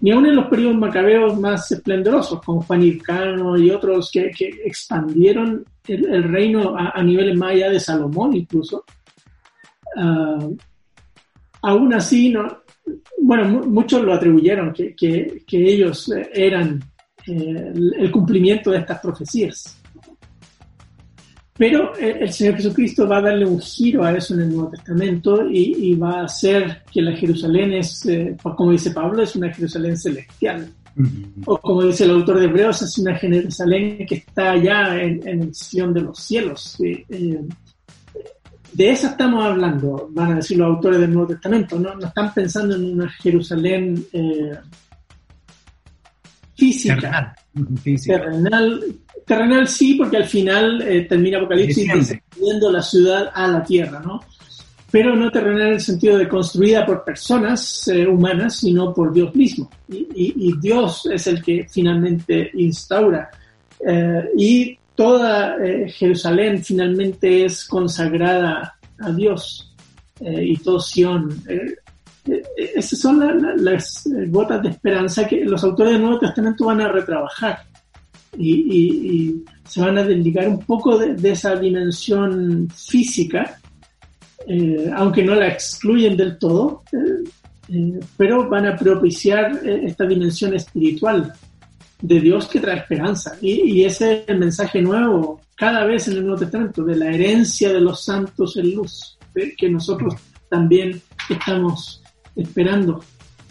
[0.00, 4.30] ni aun en los periodos macabeos más esplendorosos, como Juan Hircano y otros que,
[4.64, 8.84] expandieron el, reino a, niveles más allá de Salomón incluso.
[9.96, 10.56] Uh,
[11.62, 12.62] aún así, no,
[13.20, 16.82] bueno, muchos lo atribuyeron, que, que ellos eran
[17.26, 19.80] el cumplimiento de estas profecías.
[21.56, 24.70] Pero eh, el Señor Jesucristo va a darle un giro a eso en el Nuevo
[24.70, 29.52] Testamento y, va a hacer que la Jerusalén es, eh, como dice Pablo, es una
[29.52, 30.68] Jerusalén celestial.
[31.44, 35.42] O como dice el autor de Hebreos, es una Jerusalén que está allá en, en
[35.42, 36.76] el Sion de los cielos.
[36.80, 37.40] Eh,
[38.72, 41.78] de eso estamos hablando, van a decir los autores del Nuevo Testamento.
[41.78, 44.04] No, no están pensando en una Jerusalén
[46.56, 47.34] eh, física,
[48.06, 48.84] terrenal.
[49.26, 49.68] terrenal.
[49.68, 54.20] sí, porque al final eh, termina Apocalipsis descendiendo la ciudad a la tierra, ¿no?
[54.90, 59.34] Pero no terrenal en el sentido de construida por personas eh, humanas, sino por Dios
[59.34, 59.68] mismo.
[59.88, 63.28] Y, Dios es el que finalmente instaura.
[64.36, 69.74] y toda eh, Jerusalén finalmente es consagrada a Dios
[70.20, 71.42] eh, y todo Sion.
[72.26, 72.42] Eh,
[72.76, 73.20] esas son
[73.56, 77.58] las botas de esperanza que los autores del Nuevo Testamento van a retrabajar
[78.38, 83.58] y, se van a dedicar un poco de, esa dimensión física,
[84.94, 86.82] aunque no la excluyen del todo,
[88.16, 91.32] pero van a propiciar esta dimensión espiritual
[92.04, 93.36] de Dios que trae esperanza.
[93.40, 97.72] Y, ese es el mensaje nuevo cada vez en el Nuevo Testamento, de la herencia
[97.72, 99.18] de los santos en luz,
[99.56, 100.14] que nosotros
[100.50, 101.00] también
[101.30, 102.03] estamos
[102.36, 103.02] esperando.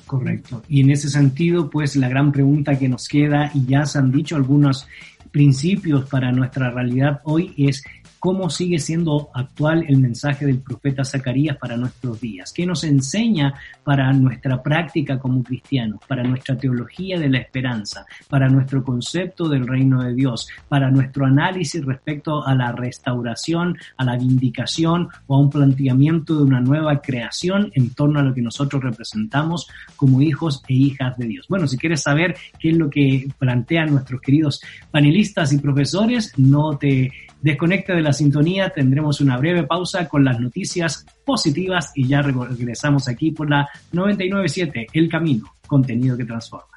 [0.06, 0.64] Correcto.
[0.68, 4.12] Y en ese sentido, pues la gran pregunta que nos queda, y ya se han
[4.12, 4.88] dicho algunos
[5.32, 7.84] principios para nuestra realidad hoy, es
[8.24, 13.54] cómo sigue siendo actual el mensaje del profeta Zacarías para nuestros días, qué nos enseña
[13.84, 19.68] para nuestra práctica como cristianos, para nuestra teología de la esperanza, para nuestro concepto del
[19.68, 25.40] reino de Dios, para nuestro análisis respecto a la restauración, a la vindicación o a
[25.42, 29.68] un planteamiento de una nueva creación en torno a lo que nosotros representamos
[29.98, 31.46] como hijos e hijas de Dios.
[31.50, 34.62] Bueno, si quieres saber qué es lo que plantean nuestros queridos
[34.92, 37.12] panelistas y profesores, no te
[37.44, 43.10] Desconecta de la sintonía, tendremos una breve pausa con las noticias positivas y ya regresamos
[43.10, 46.72] aquí por la 997, El Camino, contenido que transforma.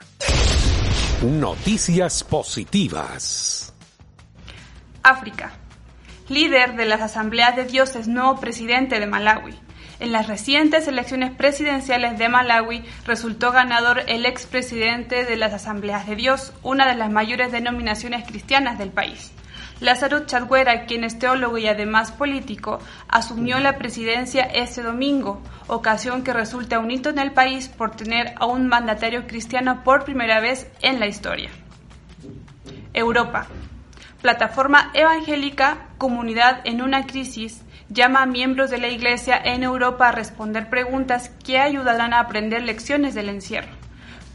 [1.23, 3.73] Noticias positivas.
[5.05, 5.53] África.
[6.29, 9.55] Líder de las Asambleas de Dioses, nuevo presidente de Malawi.
[10.01, 16.17] En las recientes elecciones presidenciales de Malawi resultó ganador el expresidente de las Asambleas de
[16.17, 19.31] Dios, una de las mayores denominaciones cristianas del país.
[19.81, 26.33] Lázaro Chadguera, quien es teólogo y además político, asumió la presidencia ese domingo, ocasión que
[26.33, 30.71] resulta un hito en el país por tener a un mandatario cristiano por primera vez
[30.81, 31.51] en la historia.
[32.95, 33.47] Europa.
[34.23, 40.13] Plataforma evangélica Comunidad en una crisis llama a miembros de la Iglesia en Europa a
[40.13, 43.76] responder preguntas que ayudarán a aprender lecciones del encierro.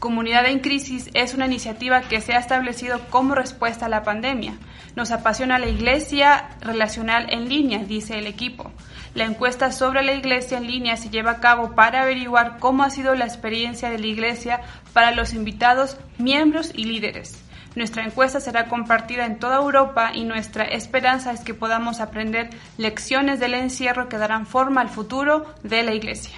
[0.02, 4.58] Comunidad en Crisis es una iniciativa que se ha establecido como respuesta a la pandemia.
[4.96, 8.72] Nos apasiona la iglesia relacional en línea, dice el equipo.
[9.14, 12.90] La encuesta sobre la iglesia en línea se lleva a cabo para averiguar cómo ha
[12.90, 17.40] sido la experiencia de la iglesia para los invitados, miembros y líderes.
[17.76, 23.38] Nuestra encuesta será compartida en toda Europa y nuestra esperanza es que podamos aprender lecciones
[23.38, 26.34] del encierro que darán forma al futuro de la iglesia.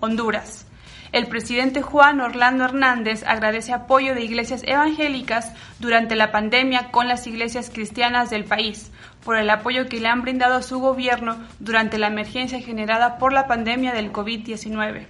[0.00, 0.65] Honduras.
[1.16, 7.26] El presidente Juan Orlando Hernández agradece apoyo de iglesias evangélicas durante la pandemia con las
[7.26, 8.92] iglesias cristianas del país,
[9.24, 13.32] por el apoyo que le han brindado a su gobierno durante la emergencia generada por
[13.32, 15.06] la pandemia del COVID-19.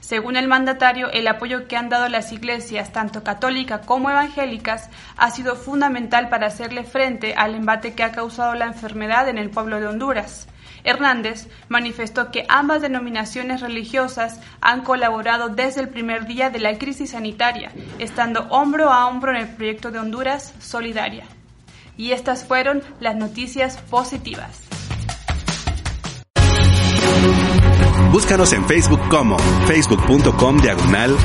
[0.00, 4.88] Según el mandatario, el apoyo que han dado las iglesias, tanto católicas como evangélicas,
[5.18, 9.50] ha sido fundamental para hacerle frente al embate que ha causado la enfermedad en el
[9.50, 10.48] pueblo de Honduras.
[10.84, 17.10] Hernández manifestó que ambas denominaciones religiosas han colaborado desde el primer día de la crisis
[17.10, 21.24] sanitaria, estando hombro a hombro en el proyecto de Honduras Solidaria.
[21.96, 24.60] Y estas fueron las noticias positivas.
[28.10, 31.16] Búscanos en Facebook como facebook.com diagonal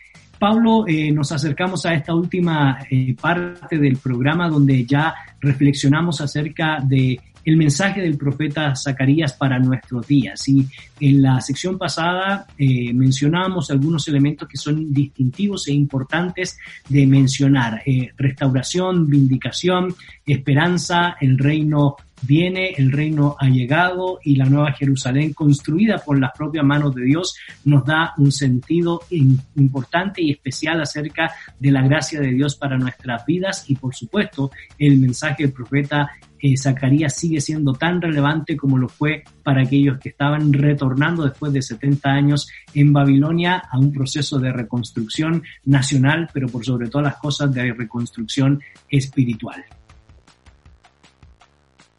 [0.42, 6.80] Pablo, eh, nos acercamos a esta última eh, parte del programa donde ya reflexionamos acerca
[6.84, 10.48] de el mensaje del profeta Zacarías para nuestros días.
[10.48, 10.66] Y
[10.98, 17.80] en la sección pasada eh, mencionábamos algunos elementos que son distintivos e importantes de mencionar.
[18.16, 19.94] restauración, vindicación,
[20.26, 26.32] esperanza, el reino viene, el reino ha llegado y la nueva Jerusalén construida por las
[26.32, 32.20] propias manos de Dios nos da un sentido importante y especial acerca de la gracia
[32.20, 36.10] de Dios para nuestras vidas y por supuesto el mensaje del profeta
[36.42, 41.52] eh, Zacarías sigue siendo tan relevante como lo fue para aquellos que estaban retornando después
[41.52, 47.06] de 70 años en Babilonia a un proceso de reconstrucción nacional, pero por sobre todas
[47.06, 49.64] las cosas de reconstrucción espiritual.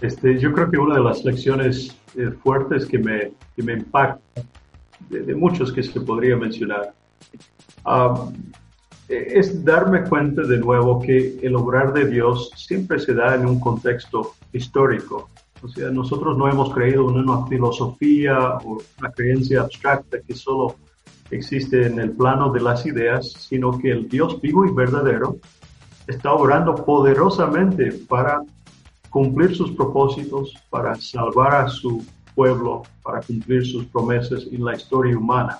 [0.01, 4.41] Este, yo creo que una de las lecciones eh, fuertes que me, que me impacta,
[5.09, 6.93] de, muchos que se podría mencionar,
[7.85, 8.33] um,
[9.09, 13.59] es darme cuenta de nuevo que el obrar de Dios siempre se da en un
[13.59, 15.29] contexto histórico.
[15.61, 20.75] O sea, nosotros no hemos creído en una filosofía o una creencia abstracta que solo
[21.31, 25.37] existe en el plano de las ideas, sino que el Dios vivo y verdadero
[26.07, 28.41] está obrando poderosamente para
[29.13, 32.03] cumplir sus propósitos, para salvar a su
[32.33, 35.59] pueblo, para cumplir sus promesas en la historia humana.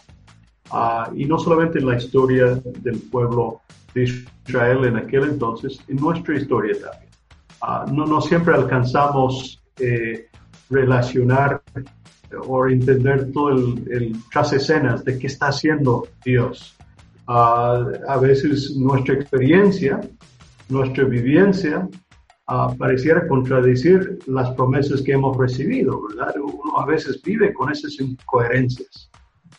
[0.72, 3.62] Ah, y no solamente en la historia del pueblo
[3.94, 7.12] de Israel en aquel entonces, en nuestra historia también.
[7.62, 10.30] Ah, no, no siempre alcanzamos eh,
[10.72, 11.62] relacionar
[12.48, 16.76] o entender todo el, el, tras escenas de qué está haciendo Dios.
[17.28, 20.02] Ah, a veces nuestra experiencia,
[20.70, 21.88] nuestra vivencia
[22.48, 26.36] uh, pareciera contradecir las promesas que hemos recibido, ¿verdad?
[26.42, 29.10] Uno a veces vive con esas incoherencias,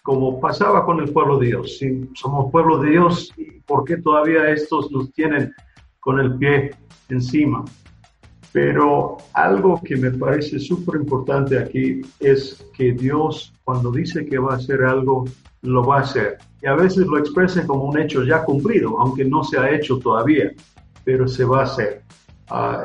[0.03, 1.79] como pasaba con el pueblo de Dios.
[1.79, 3.33] Si somos pueblo de Dios,
[3.67, 5.53] ¿por qué todavía estos nos tienen
[6.01, 6.73] con el pie
[7.09, 7.65] encima?
[8.53, 14.53] Pero algo que me parece súper importante aquí es que Dios, cuando dice que va
[14.53, 15.25] a hacer algo,
[15.63, 16.39] lo va a hacer.
[16.63, 19.99] Y a veces lo expresa como un hecho ya cumplido, aunque no se ha hecho
[19.99, 20.53] todavía,
[21.03, 22.03] pero se va a hacer.
[22.49, 22.85] Ah,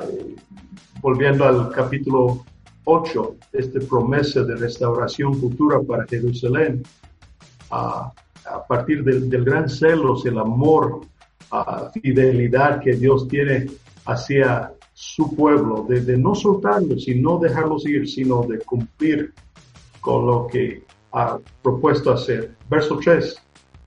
[1.02, 2.46] volviendo al capítulo
[2.86, 6.84] 8, esta promesa de restauración futura para Jerusalén,
[7.72, 8.12] ah,
[8.46, 11.02] a partir del, gran celos, el amor,
[11.52, 13.68] uh, fidelidad que Dios tiene
[14.06, 19.34] hacia su pueblo, de, no soltarlos y no dejarlos ir, sino de cumplir
[20.02, 22.56] con lo que ha propuesto hacer.
[22.70, 23.42] Verso 3.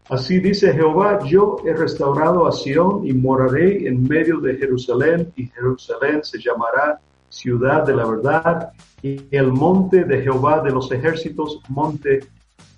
[0.08, 5.46] Así dice Jehová, yo he restaurado a Sión y moraré en medio de Jerusalén, y
[5.46, 8.72] Jerusalén se llamará ciudad de la verdad,
[9.02, 12.20] y el monte de Jehová de los ejércitos, monte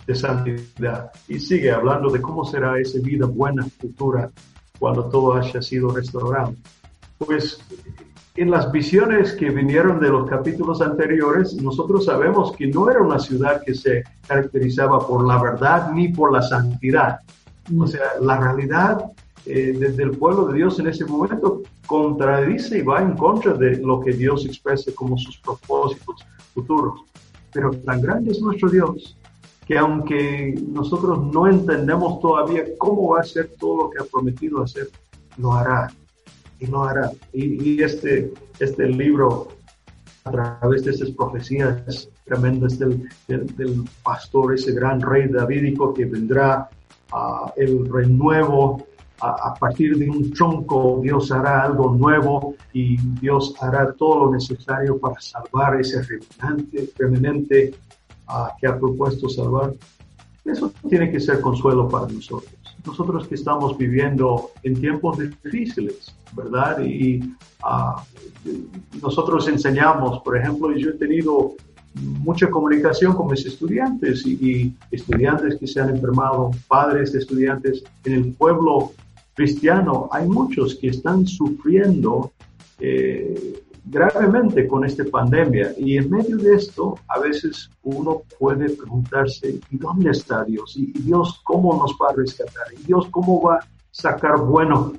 [0.07, 1.11] de santidad.
[1.29, 4.31] Y sigue hablando de cómo será esa vida buena futura
[4.79, 6.55] cuando todo haya sido restaurado.
[7.19, 7.59] Pues
[8.37, 13.21] en las visiones que vinieron de los capítulos anteriores, nosotros sabemos que no era una
[13.21, 17.21] ciudad que se caracterizaba por la verdad ni por la santidad.
[17.79, 19.13] O sea, la realidad
[19.47, 23.77] eh, desde el pueblo de Dios en ese momento contradice y va en contra de
[23.77, 27.03] lo que Dios expresa como sus propósitos futuros.
[27.53, 29.17] Pero tan grande es nuestro Dios
[29.65, 34.63] que aunque nosotros no entendemos todavía cómo va a ser todo lo que ha prometido
[34.63, 34.91] hacer,
[35.39, 35.91] lo hará
[36.65, 37.11] y lo hará.
[37.33, 39.49] Y, este, este libro,
[40.25, 46.69] a través de estas profecías tremendas del, del, pastor, ese gran rey davídico que vendrá,
[47.13, 48.87] a el renuevo,
[49.21, 54.99] a, partir de un tronco, Dios hará algo nuevo y Dios hará todo lo necesario
[54.99, 57.75] para salvar ese remanente, remanente
[58.61, 59.73] que ha propuesto salvar.
[60.45, 62.53] Eso tiene que ser consuelo para nosotros.
[62.85, 66.83] Nosotros que estamos viviendo en tiempos difíciles, ¿verdad?
[66.85, 67.21] Y,
[67.63, 68.01] uh,
[69.03, 71.55] nosotros enseñamos, por ejemplo, yo he tenido
[71.95, 78.13] mucha comunicación con mis estudiantes y, estudiantes que se han enfermado, padres de estudiantes en
[78.15, 78.93] el pueblo
[79.35, 80.09] cristiano.
[80.13, 82.33] Hay muchos que están sufriendo
[82.81, 89.61] eh, gravemente con esta pandemia y en medio de esto a veces uno puede preguntarse,
[89.71, 90.75] ¿y dónde está Dios?
[90.77, 92.67] ¿Y Dios cómo nos va a rescatar?
[92.73, 94.95] ¿Y Dios cómo va a sacar bueno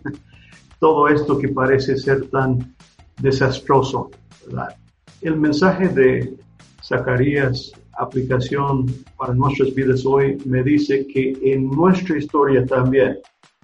[0.80, 2.76] todo esto que parece ser tan
[3.22, 4.12] desastroso,
[4.46, 4.76] ¿verdad?
[5.22, 6.38] El mensaje de
[6.84, 8.86] Zacarías, aplicación
[9.18, 13.20] para nuestras vidas hoy, me dice que en nuestra historia también,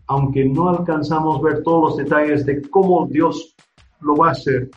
[0.08, 3.56] aunque no alcanzamos ver todos los detalles de cómo Dios
[4.02, 4.70] lo va a hacer,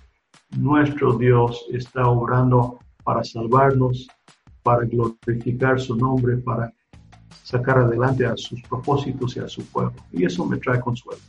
[0.59, 4.09] nuestro Dios está obrando para salvarnos,
[4.63, 6.73] para glorificar su nombre, para
[7.43, 9.95] sacar adelante a sus propósitos y a su pueblo.
[10.13, 11.21] Y eso me trae consuelo.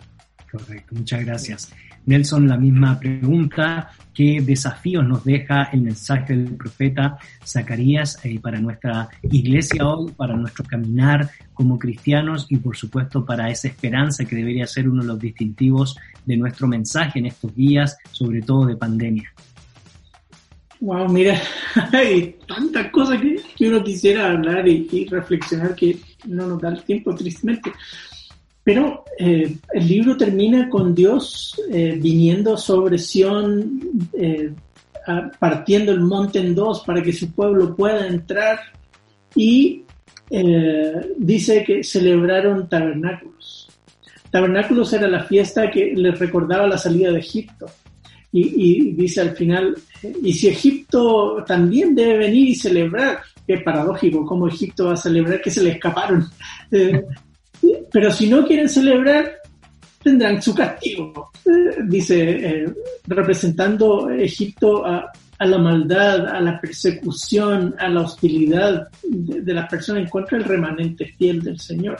[0.57, 1.73] Correcto, muchas gracias.
[2.05, 3.91] Nelson, la misma pregunta.
[4.13, 10.37] ¿Qué desafíos nos deja el mensaje del profeta Zacarías eh, para nuestra iglesia hoy, para
[10.37, 15.09] nuestro caminar como cristianos y por supuesto para esa esperanza que debería ser uno de
[15.09, 19.33] los distintivos de nuestro mensaje en estos días, sobre todo de pandemia?
[20.79, 21.41] Wow, mira,
[21.91, 25.97] hay tantas cosas que, uno quisiera hablar y, reflexionar que
[26.27, 27.73] no nos da el tiempo, tristemente.
[28.65, 33.79] Pero eh, el libro termina con Dios eh, viniendo sobre Sión,
[34.11, 34.51] eh,
[35.39, 38.59] partiendo el monte en dos para que su pueblo pueda entrar
[39.35, 39.83] y
[41.17, 43.69] dice que celebraron tabernáculos.
[44.31, 47.67] Tabernáculos era la fiesta que les recordaba la salida de Egipto.
[48.31, 49.75] Y, y dice al final,
[50.23, 55.39] y si Egipto también debe venir y celebrar, qué paradójico, cómo Egipto va a celebrar
[55.39, 56.25] que se le escaparon.
[57.91, 59.31] Pero si no quieren celebrar,
[60.03, 61.31] tendrán su castigo.
[61.45, 62.73] Eh, dice, eh,
[63.07, 70.09] representando Egipto a, la maldad, a la persecución, a la hostilidad de, las personas en
[70.09, 71.97] contra del remanente fiel del Señor.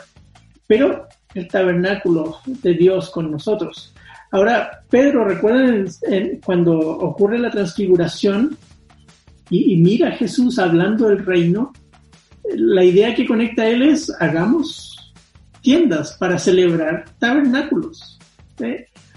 [0.68, 3.94] Pero el tabernáculo de Dios con nosotros.
[4.32, 5.88] Ahora, Pedro, recuerden
[6.46, 8.58] cuando ocurre la transfiguración
[9.50, 11.74] y, y, mira a Jesús hablando del reino,
[12.56, 14.95] la idea que conecta a él es, hagamos
[15.66, 18.20] tiendas para celebrar tabernáculos.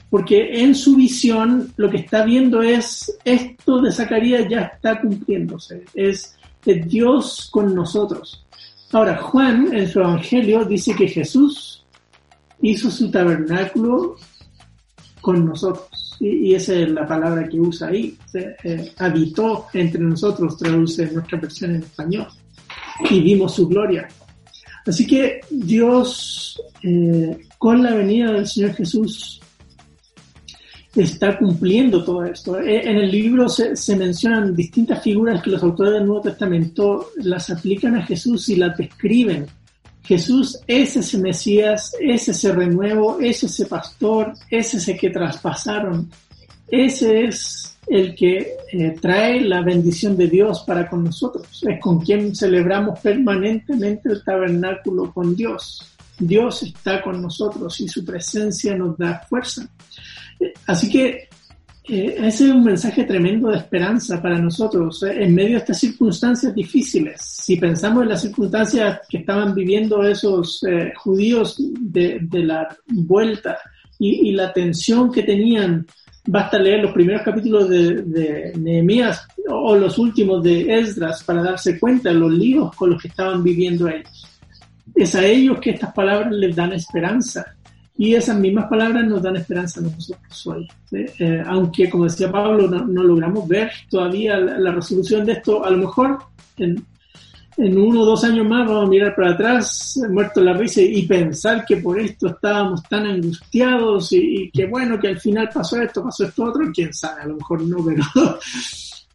[0.08, 5.84] Porque en su visión lo que está viendo es esto de Zacarías ya está cumpliéndose,
[5.94, 6.34] es
[6.64, 8.46] Dios con nosotros.
[8.92, 11.84] Ahora, Juan en su evangelio dice que Jesús
[12.62, 14.16] hizo su tabernáculo
[15.20, 16.16] con nosotros.
[16.20, 18.16] Y, esa es la palabra que usa ahí.
[18.34, 22.28] Eh, habitó entre nosotros, traduce nuestra versión en español.
[23.10, 24.08] Y vimos su gloria.
[24.88, 29.38] Así que Dios, eh, con la venida del Señor Jesús,
[30.96, 32.58] está cumpliendo todo esto.
[32.58, 37.50] Eh, en el libro se, mencionan distintas figuras que los autores del Nuevo Testamento las
[37.50, 39.46] aplican a Jesús y las describen.
[40.04, 46.10] Jesús es ese Mesías, es ese renuevo, es ese pastor, es ese que traspasaron.
[46.66, 51.64] Ese es el que eh, trae la bendición de Dios para con nosotros.
[51.66, 55.86] Es con quien celebramos permanentemente el tabernáculo con Dios.
[56.18, 59.68] Dios está con nosotros y su presencia nos da fuerza.
[60.38, 61.28] Eh, así que
[61.88, 66.54] eh, ese es un mensaje tremendo de esperanza para nosotros en medio de estas circunstancias
[66.54, 67.22] difíciles.
[67.22, 70.60] Si pensamos en las circunstancias que estaban viviendo esos
[70.96, 73.56] judíos de, la vuelta
[73.98, 75.86] y, y la tensión que tenían
[76.26, 82.10] Basta leer los primeros capítulos de, Nehemías o los últimos de Esdras para darse cuenta
[82.10, 84.26] de los líos con los que estaban viviendo ellos.
[84.94, 87.54] Es a ellos que estas palabras les dan esperanza.
[87.96, 90.68] Y esas mismas palabras nos dan esperanza a nosotros hoy.
[90.92, 95.70] Eh, aunque, como decía Pablo, no, logramos ver todavía la, la, resolución de esto, a
[95.70, 96.18] lo mejor
[96.58, 96.84] en,
[97.58, 101.02] en uno o dos años más vamos a mirar para atrás, muerto la risa, y
[101.06, 106.04] pensar que por esto estábamos tan angustiados y, que bueno, que al final pasó esto,
[106.04, 108.04] pasó esto otro, quién sabe, a lo mejor no, pero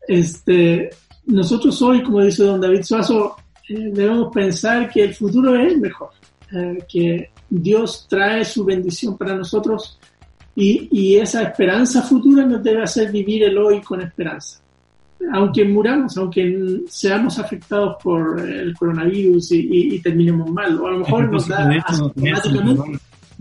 [0.09, 0.89] este,
[1.27, 3.37] nosotros hoy, como dice don David Suazo,
[3.69, 6.09] eh, debemos pensar que el futuro es mejor,
[6.51, 9.97] eh, que Dios trae su bendición para nosotros
[10.53, 14.62] y, y esa esperanza futura nos debe hacer vivir el hoy con esperanza
[15.31, 21.31] aunque muramos, aunque seamos afectados por el coronavirus y, terminemos mal, o a lo mejor
[21.31, 21.69] nos da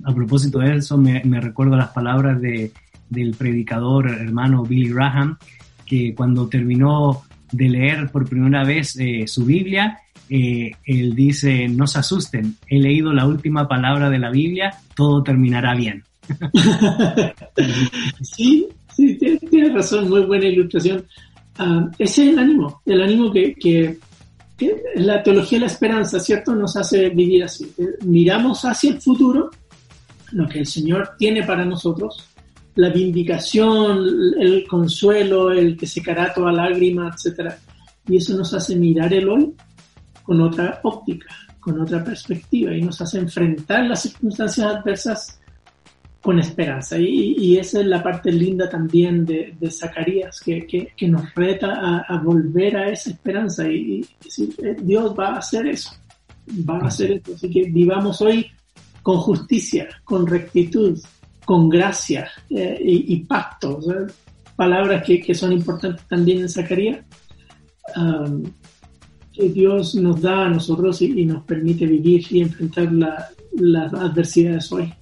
[0.04, 2.72] a propósito de eso, me, recuerdo las palabras de,
[3.08, 5.36] del predicador hermano Billy Graham,
[5.84, 11.86] que cuando terminó de leer por primera vez eh, su Biblia, eh, él dice, no
[11.86, 16.04] se asusten, he leído la última palabra de la Biblia, todo terminará bien.
[18.22, 18.66] sí,
[18.96, 19.18] sí,
[19.50, 21.04] tienes razón, muy buena ilustración.
[21.58, 23.98] Ah, ese es el ánimo, el ánimo que, que,
[24.96, 26.54] la teología de la esperanza, ¿cierto?
[26.54, 27.72] Nos hace vivir así.
[27.76, 29.50] Eh, miramos hacia el futuro,
[30.32, 32.28] lo que el Señor tiene para nosotros,
[32.76, 34.06] la vindicación,
[34.38, 37.52] el consuelo, el que secará toda lágrima, etc.
[38.08, 39.52] Y eso nos hace mirar el hoy
[40.22, 41.26] con otra óptica,
[41.60, 45.41] con otra perspectiva y nos hace enfrentar las circunstancias adversas
[46.22, 46.96] con esperanza.
[46.98, 50.66] Y, esa es la parte linda también de, Zacarías, que,
[50.96, 55.66] que, nos reta a, volver a esa esperanza y, decir, eh, Dios va a hacer
[55.66, 55.90] eso,
[56.68, 57.34] va a hacer eso.
[57.34, 58.46] Así que vivamos hoy
[59.02, 60.98] con justicia, con rectitud,
[61.44, 63.80] con gracia eh, y, pacto,
[64.54, 67.04] palabras que, que, son importantes también en Zacarías.
[69.32, 72.92] que Dios nos da a nosotros y, nos permite vivir y enfrentar
[73.54, 74.94] las adversidades hoy.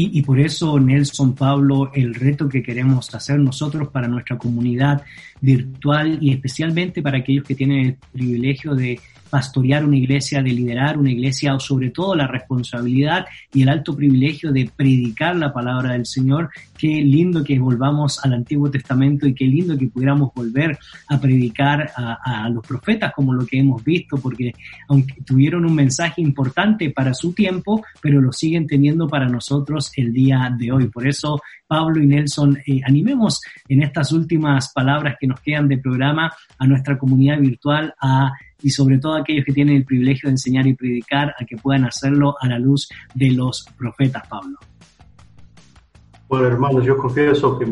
[0.00, 5.02] Y, y, por eso, Nelson Pablo, el reto que queremos hacer nosotros para nuestra comunidad
[5.42, 8.98] virtual y especialmente para aquellos que tienen el privilegio de
[9.30, 13.96] pastorear una iglesia, de liderar una iglesia o sobre todo la responsabilidad y el alto
[13.96, 16.50] privilegio de predicar la palabra del Señor.
[16.76, 20.78] Qué lindo que volvamos al Antiguo Testamento y qué lindo que pudiéramos volver
[21.08, 24.52] a predicar a, los profetas como lo que hemos visto, porque
[24.88, 30.12] aunque tuvieron un mensaje importante para su tiempo, pero lo siguen teniendo para nosotros el
[30.12, 30.88] día de hoy.
[30.88, 35.78] Por eso, Pablo y Nelson, eh, animemos en estas últimas palabras que nos quedan de
[35.78, 38.32] programa a nuestra comunidad virtual a
[38.62, 41.84] y sobre todo aquellos que tienen el privilegio de enseñar y predicar a que puedan
[41.84, 44.58] hacerlo a la luz de los profetas, Pablo.
[46.28, 47.66] Bueno, hermanos, yo confieso que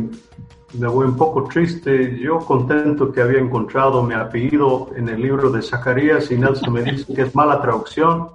[0.74, 2.19] me voy un poco triste.
[2.19, 6.82] Yo contento que había encontrado mi apellido en el libro de Zacarías y Nelson me
[6.82, 8.28] dice que es mala traducción.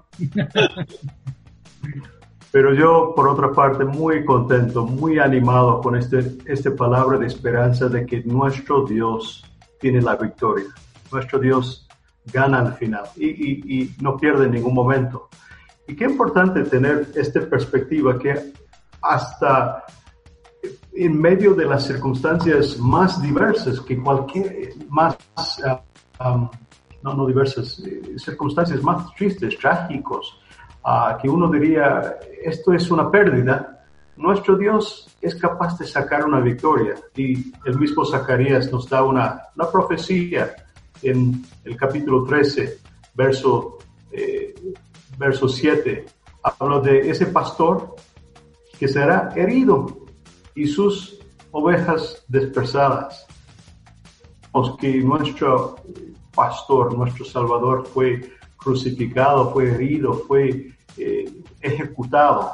[2.52, 7.90] Pero yo, por otra parte, muy contento, muy animado con este, esta palabra de esperanza
[7.90, 9.44] de que nuestro Dios
[9.80, 10.68] tiene la victoria.
[11.12, 11.83] Nuestro Dios
[12.32, 15.30] gana al final y, no pierde en ningún momento.
[15.88, 18.54] Y qué importante tener esta perspectiva que
[19.02, 19.84] hasta
[20.94, 25.18] en medio de las circunstancias más diversas que cualquier, más,
[26.24, 26.50] um,
[27.02, 30.40] no, no diversas, eh, circunstancias más tristes, trágicos,
[30.86, 33.86] uh, que uno diría, esto es una pérdida,
[34.16, 36.96] nuestro Dios es capaz de sacar una victoria.
[37.16, 40.54] Y el mismo Zacarías nos da una, una profecía
[41.04, 42.80] en el capítulo 13,
[43.14, 43.78] verso,
[44.12, 44.56] eh,
[45.18, 46.06] verso 7,
[46.42, 47.96] habla de ese pastor
[48.78, 50.06] que será herido
[50.56, 51.20] y sus
[51.52, 53.26] ovejas dispersadas.
[54.80, 55.78] Que nuestro
[56.36, 62.52] pastor, nuestro Salvador fue crucificado, fue herido, fue eh, ejecutado.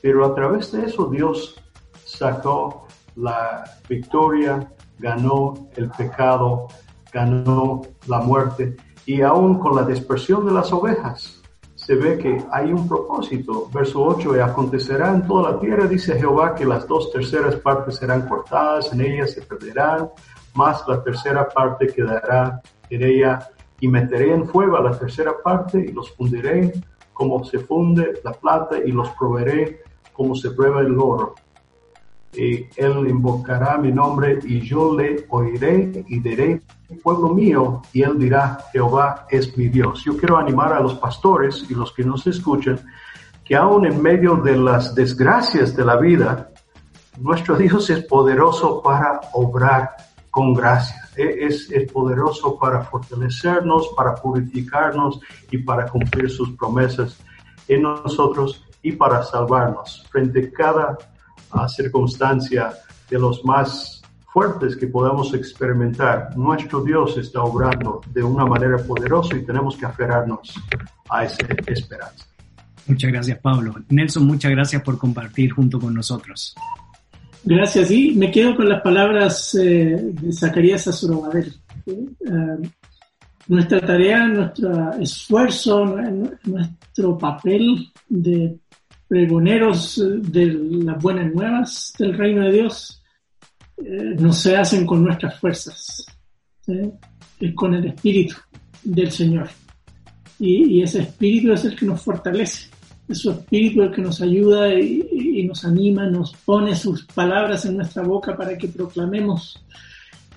[0.00, 1.60] Pero a través de eso Dios
[2.04, 4.68] sacó la victoria,
[4.98, 6.68] ganó el pecado,
[7.12, 8.76] ganó la muerte
[9.06, 11.42] y aún con la dispersión de las ovejas
[11.74, 13.68] se ve que hay un propósito.
[13.74, 17.96] Verso 8, y acontecerá en toda la tierra, dice Jehová, que las dos terceras partes
[17.96, 20.08] serán cortadas, en ellas se perderán,
[20.54, 25.80] más la tercera parte quedará en ella, y meteré en fuego a la tercera parte
[25.80, 26.72] y los fundiré
[27.12, 29.82] como se funde la plata y los proveeré
[30.12, 31.34] como se prueba el oro
[32.34, 36.62] y él invocará mi nombre y yo le oiré y diré,
[37.02, 40.02] pueblo mío, y él dirá, Jehová es mi Dios.
[40.04, 42.80] Yo quiero animar a los pastores y los que nos escuchan
[43.44, 46.50] que aún en medio de las desgracias de la vida,
[47.18, 49.90] nuestro Dios es poderoso para obrar
[50.30, 50.96] con gracia.
[51.16, 57.18] E-, es, es poderoso para fortalecernos, para purificarnos y para cumplir sus promesas
[57.68, 60.98] en nosotros y para salvarnos frente a cada
[61.52, 62.72] a circunstancia
[63.08, 64.02] de los más
[64.32, 66.36] fuertes que podamos experimentar.
[66.36, 70.54] Nuestro Dios está obrando de una manera poderosa y tenemos que aferrarnos
[71.10, 72.26] a esa esperanza.
[72.86, 73.74] Muchas gracias, Pablo.
[73.90, 76.54] Nelson, muchas gracias por compartir junto con nosotros.
[77.44, 77.90] Gracias.
[77.90, 81.54] Y me quedo con las palabras eh, de Zacarías Azurobadel.
[81.86, 82.70] Eh,
[83.48, 85.84] nuestra tarea, nuestro esfuerzo,
[86.44, 88.56] nuestro papel de
[89.12, 90.46] pregoneros eh, de
[90.86, 93.02] las buenas nuevas del reino de Dios
[93.76, 96.06] eh, no se hacen con nuestras fuerzas,
[96.66, 98.36] es con el Espíritu
[98.82, 99.50] del Señor.
[100.38, 102.70] Y, ese Espíritu es el que nos fortalece,
[103.06, 107.76] es su Espíritu el que nos ayuda y, nos anima, nos pone sus palabras en
[107.76, 109.62] nuestra boca para que proclamemos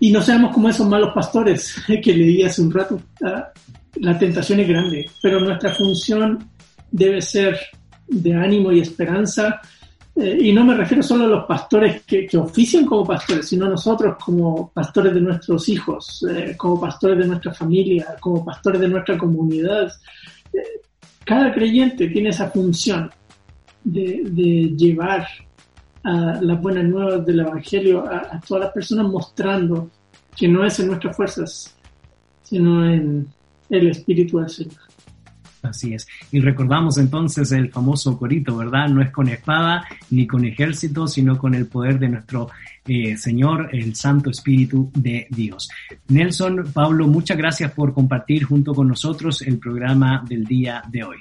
[0.01, 3.01] y no seamos como esos malos pastores que leí hace un rato.
[3.23, 3.53] Ah,
[4.01, 6.49] la tentación es grande, pero nuestra función
[6.91, 7.57] debe ser
[8.07, 9.61] de ánimo y esperanza.
[10.15, 14.15] Eh, y no me refiero solo a los pastores que, ofician como pastores, sino nosotros
[14.23, 19.17] como pastores de nuestros hijos, eh, como pastores de nuestra familia, como pastores de nuestra
[19.17, 19.91] comunidad.
[20.53, 20.81] Eh,
[21.25, 23.11] cada creyente tiene esa función
[23.83, 25.27] de, llevar
[26.03, 29.89] a las buenas nuevas del Evangelio a, a todas las personas mostrando
[30.35, 31.75] que no es en nuestras fuerzas,
[32.43, 33.27] sino en
[33.69, 34.85] el Espíritu del Señor.
[35.69, 36.07] Así es.
[36.31, 38.87] Y recordamos entonces el famoso corito, ¿verdad?
[38.87, 42.49] No es con espada ni con ejército, sino con el poder de nuestro
[42.87, 45.69] eh, Señor, el Santo Espíritu de Dios.
[46.07, 51.17] Nelson, Pablo, muchas gracias por compartir junto con nosotros el programa del día de hoy.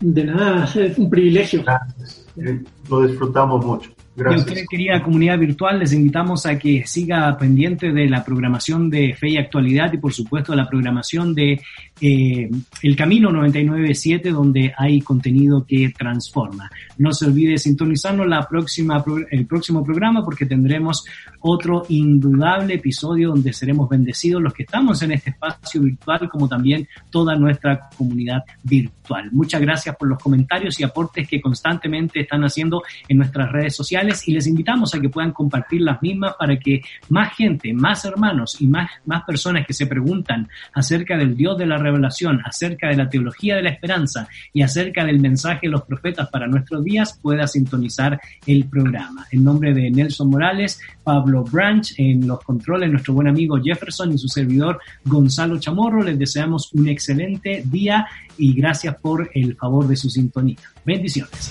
[0.00, 1.62] De nada, es un privilegio.
[1.62, 2.26] Gracias.
[2.36, 3.90] Eh, lo disfrutamos mucho.
[4.20, 4.46] Gracias.
[4.46, 8.90] Y a usted, querida comunidad virtual, les invitamos a que siga pendiente de la programación
[8.90, 11.60] de Fe y Actualidad y, por supuesto, la programación de
[12.00, 12.50] eh,
[12.82, 16.70] El Camino 997, donde hay contenido que transforma.
[16.98, 21.04] No se olvide sintonizarnos la próxima, el próximo programa porque tendremos
[21.40, 26.86] otro indudable episodio donde seremos bendecidos los que estamos en este espacio virtual, como también
[27.10, 29.30] toda nuestra comunidad virtual.
[29.32, 34.09] Muchas gracias por los comentarios y aportes que constantemente están haciendo en nuestras redes sociales
[34.26, 38.60] y les invitamos a que puedan compartir las mismas para que más gente, más hermanos
[38.60, 42.96] y más, más personas que se preguntan acerca del Dios de la revelación, acerca de
[42.96, 47.18] la teología de la esperanza y acerca del mensaje de los profetas para nuestros días
[47.22, 49.26] pueda sintonizar el programa.
[49.30, 54.18] En nombre de Nelson Morales, Pablo Branch, en los controles, nuestro buen amigo Jefferson y
[54.18, 58.06] su servidor Gonzalo Chamorro, les deseamos un excelente día
[58.36, 60.56] y gracias por el favor de su sintonía.
[60.84, 61.50] Bendiciones.